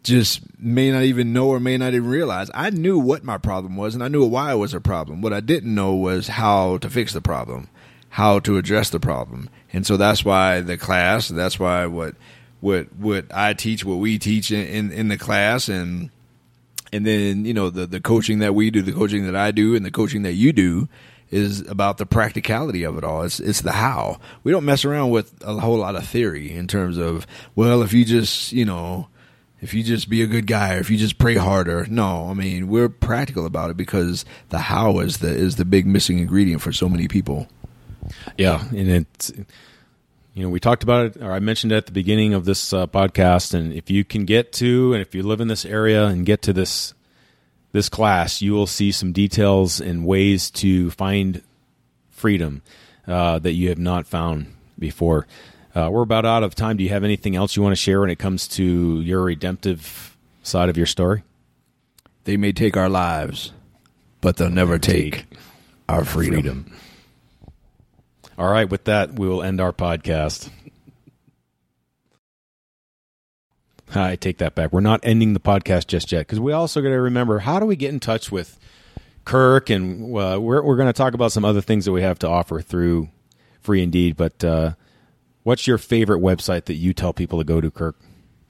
just 0.03 0.41
may 0.59 0.91
not 0.91 1.03
even 1.03 1.33
know 1.33 1.49
or 1.49 1.59
may 1.59 1.77
not 1.77 1.93
even 1.93 2.07
realize. 2.07 2.49
I 2.53 2.69
knew 2.69 2.97
what 2.97 3.23
my 3.23 3.37
problem 3.37 3.75
was, 3.75 3.93
and 3.93 4.03
I 4.03 4.07
knew 4.07 4.25
why 4.25 4.53
it 4.53 4.57
was 4.57 4.73
a 4.73 4.79
problem. 4.79 5.21
What 5.21 5.33
I 5.33 5.41
didn't 5.41 5.73
know 5.73 5.95
was 5.95 6.27
how 6.27 6.77
to 6.77 6.89
fix 6.89 7.13
the 7.13 7.21
problem, 7.21 7.67
how 8.09 8.39
to 8.39 8.57
address 8.57 8.89
the 8.89 8.99
problem, 8.99 9.49
and 9.73 9.85
so 9.85 9.97
that's 9.97 10.23
why 10.23 10.61
the 10.61 10.77
class. 10.77 11.27
That's 11.27 11.59
why 11.59 11.85
what 11.87 12.15
what 12.59 12.93
what 12.95 13.25
I 13.33 13.53
teach, 13.53 13.85
what 13.85 13.95
we 13.95 14.17
teach 14.17 14.51
in, 14.51 14.65
in, 14.67 14.91
in, 14.91 15.07
the 15.07 15.17
class, 15.17 15.69
and 15.69 16.09
and 16.91 17.05
then 17.05 17.45
you 17.45 17.53
know 17.53 17.69
the 17.69 17.85
the 17.85 18.01
coaching 18.01 18.39
that 18.39 18.55
we 18.55 18.71
do, 18.71 18.81
the 18.81 18.93
coaching 18.93 19.25
that 19.25 19.35
I 19.35 19.51
do, 19.51 19.75
and 19.75 19.85
the 19.85 19.91
coaching 19.91 20.23
that 20.23 20.33
you 20.33 20.51
do 20.51 20.87
is 21.29 21.67
about 21.67 21.97
the 21.97 22.05
practicality 22.05 22.83
of 22.83 22.97
it 22.97 23.03
all. 23.03 23.23
It's 23.23 23.39
it's 23.39 23.61
the 23.61 23.73
how. 23.73 24.19
We 24.43 24.51
don't 24.51 24.65
mess 24.65 24.85
around 24.85 25.11
with 25.11 25.33
a 25.41 25.59
whole 25.59 25.77
lot 25.77 25.95
of 25.95 26.07
theory 26.07 26.51
in 26.51 26.67
terms 26.67 26.97
of 26.97 27.27
well, 27.55 27.81
if 27.81 27.93
you 27.93 28.05
just 28.05 28.51
you 28.51 28.65
know. 28.65 29.09
If 29.59 29.73
you 29.73 29.81
just 29.81 30.07
be 30.07 30.21
a 30.21 30.27
good 30.27 30.45
guy, 30.45 30.75
or 30.75 30.77
if 30.77 30.91
you 30.91 30.97
just 30.97 31.17
pray 31.17 31.33
harder, 31.33 31.87
no. 31.89 32.27
I 32.29 32.35
mean, 32.35 32.67
we're 32.67 32.89
practical 32.89 33.43
about 33.47 33.71
it 33.71 33.75
because 33.75 34.23
the 34.49 34.59
how 34.59 34.99
is 34.99 35.17
the 35.17 35.29
is 35.29 35.55
the 35.55 35.65
big 35.65 35.87
missing 35.87 36.19
ingredient 36.19 36.61
for 36.61 36.71
so 36.71 36.87
many 36.87 37.07
people. 37.07 37.47
Yeah, 38.37 38.63
and 38.69 38.87
it's 38.87 39.31
you 40.37 40.43
know, 40.43 40.49
we 40.49 40.59
talked 40.59 40.83
about 40.83 41.07
it, 41.07 41.17
or 41.23 41.31
I 41.31 41.39
mentioned 41.39 41.71
it 41.71 41.77
at 41.77 41.85
the 41.87 41.91
beginning 41.91 42.35
of 42.35 42.45
this 42.45 42.71
uh, 42.71 42.85
podcast. 42.85 43.55
And 43.55 43.73
if 43.73 43.89
you 43.89 44.05
can 44.05 44.23
get 44.23 44.53
to, 44.53 44.93
and 44.93 45.01
if 45.01 45.15
you 45.15 45.23
live 45.23 45.41
in 45.41 45.47
this 45.47 45.65
area 45.65 46.05
and 46.05 46.27
get 46.27 46.43
to 46.43 46.53
this 46.53 46.93
this 47.71 47.89
class, 47.89 48.39
you 48.39 48.53
will 48.53 48.67
see 48.67 48.91
some 48.91 49.11
details 49.11 49.81
and 49.81 50.05
ways 50.05 50.51
to 50.51 50.91
find 50.91 51.41
freedom 52.11 52.61
uh, 53.07 53.39
that 53.39 53.53
you 53.53 53.69
have 53.69 53.79
not 53.79 54.05
found 54.05 54.53
before. 54.77 55.25
Uh, 55.73 55.89
we're 55.91 56.03
about 56.03 56.23
out 56.23 56.43
of 56.43 56.53
time. 56.53 56.77
Do 56.77 56.83
you 56.83 56.91
have 56.91 57.03
anything 57.03 57.35
else 57.35 57.55
you 57.55 57.63
want 57.63 57.73
to 57.73 57.81
share 57.81 58.01
when 58.01 58.11
it 58.11 58.19
comes 58.19 58.47
to 58.49 59.01
your 59.01 59.23
redemptive 59.23 60.15
side 60.43 60.69
of 60.69 60.77
your 60.77 60.85
story? 60.85 61.23
They 62.25 62.37
may 62.37 62.51
take 62.51 62.77
our 62.77 62.89
lives, 62.89 63.53
but 64.21 64.37
they'll 64.37 64.51
never 64.51 64.77
take, 64.77 65.13
take 65.13 65.39
our 65.89 66.05
freedom. 66.05 66.33
freedom. 66.33 66.71
All 68.37 68.51
right, 68.51 68.69
with 68.69 68.83
that, 68.83 69.17
we 69.17 69.27
will 69.27 69.41
end 69.41 69.59
our 69.59 69.73
podcast. 69.73 70.51
I 73.95 74.15
take 74.15 74.37
that 74.37 74.53
back. 74.53 74.71
We're 74.71 74.81
not 74.81 74.99
ending 75.01 75.33
the 75.33 75.39
podcast 75.39 75.87
just 75.87 76.11
yet 76.11 76.19
because 76.19 76.39
we 76.39 76.51
also 76.51 76.81
got 76.81 76.89
to 76.89 77.01
remember 77.01 77.39
how 77.39 77.59
do 77.59 77.65
we 77.65 77.75
get 77.75 77.89
in 77.89 77.99
touch 77.99 78.31
with 78.31 78.59
Kirk, 79.25 79.71
and 79.71 80.03
uh, 80.15 80.37
we're 80.39 80.61
we're 80.61 80.75
going 80.75 80.87
to 80.87 80.93
talk 80.93 81.15
about 81.15 81.31
some 81.31 81.45
other 81.45 81.61
things 81.61 81.85
that 81.85 81.91
we 81.91 82.01
have 82.03 82.19
to 82.19 82.29
offer 82.29 82.61
through 82.61 83.09
Free 83.61 83.81
Indeed. 83.81 84.17
But 84.17 84.43
uh, 84.43 84.73
what's 85.43 85.65
your 85.65 85.79
favorite 85.79 86.21
website 86.21 86.65
that 86.65 86.75
you 86.75 86.93
tell 86.93 87.13
people 87.13 87.39
to 87.39 87.45
go 87.45 87.59
to, 87.59 87.71
Kirk? 87.71 87.95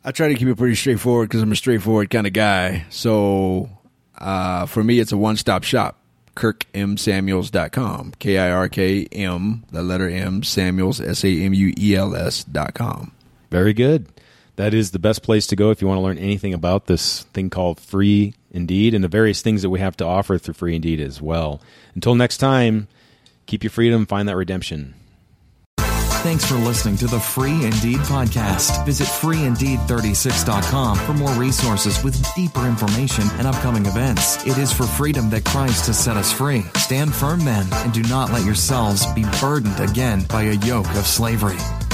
I 0.04 0.12
try 0.12 0.28
to 0.28 0.36
keep 0.36 0.48
it 0.50 0.58
pretty 0.58 0.76
straightforward 0.76 1.30
because 1.30 1.42
I'm 1.42 1.52
a 1.52 1.56
straightforward 1.56 2.10
kind 2.10 2.28
of 2.28 2.34
guy. 2.34 2.86
So 2.90 3.70
uh, 4.18 4.66
for 4.66 4.84
me, 4.84 5.00
it's 5.00 5.12
a 5.14 5.18
one 5.18 5.38
stop 5.38 5.64
shop 5.64 5.98
kirkmsamuels.com. 6.38 8.14
K 8.20 8.38
I 8.38 8.52
R 8.52 8.70
K 8.70 9.06
M, 9.12 9.64
the 9.72 9.82
letter 9.82 10.08
M, 10.08 10.44
Samuels, 10.44 11.02
S 11.02 11.26
A 11.26 11.28
M 11.28 11.54
U 11.54 11.74
E 11.78 11.96
L 11.96 12.16
S.com. 12.16 13.12
Very 13.50 13.74
good. 13.74 14.08
That 14.56 14.74
is 14.74 14.92
the 14.92 15.00
best 15.00 15.24
place 15.24 15.46
to 15.48 15.56
go 15.56 15.72
if 15.72 15.82
you 15.82 15.88
want 15.88 15.98
to 15.98 16.04
learn 16.04 16.18
anything 16.18 16.54
about 16.54 16.86
this 16.86 17.24
thing 17.34 17.50
called 17.50 17.80
Free 17.80 18.34
Indeed 18.52 18.94
and 18.94 19.04
the 19.04 19.08
various 19.08 19.42
things 19.42 19.62
that 19.62 19.70
we 19.70 19.80
have 19.80 19.98
to 19.98 20.06
offer 20.06 20.38
through 20.38 20.56
Free 20.56 20.76
Indeed 20.76 21.00
as 21.02 21.22
well. 21.22 21.62
Until 21.96 22.16
next 22.16 22.38
time, 22.38 22.88
keep 23.46 23.64
your 23.64 23.72
freedom, 23.72 24.06
find 24.06 24.28
that 24.28 24.36
redemption. 24.36 24.96
Thanks 26.28 26.44
for 26.44 26.56
listening 26.56 26.98
to 26.98 27.08
the 27.08 27.22
Free 27.22 27.64
Indeed 27.64 28.00
podcast. 28.00 28.86
Visit 28.86 29.08
freeindeed36.com 29.08 30.98
for 30.98 31.14
more 31.14 31.32
resources 31.36 32.04
with 32.04 32.22
deeper 32.36 32.68
information 32.68 33.24
and 33.38 33.48
upcoming 33.48 33.86
events. 33.86 34.46
It 34.46 34.58
is 34.58 34.74
for 34.74 34.84
freedom 34.84 35.30
that 35.30 35.46
Christ 35.46 35.88
has 35.88 35.98
set 35.98 36.18
us 36.18 36.34
free. 36.34 36.64
Stand 36.76 37.16
firm 37.16 37.46
then, 37.46 37.66
and 37.72 37.94
do 37.94 38.04
not 38.04 38.34
let 38.34 38.44
yourselves 38.44 39.06
be 39.14 39.24
burdened 39.40 39.80
again 39.80 40.26
by 40.26 40.44
a 40.44 40.56
yoke 40.56 40.94
of 40.96 41.08
slavery. 41.08 41.87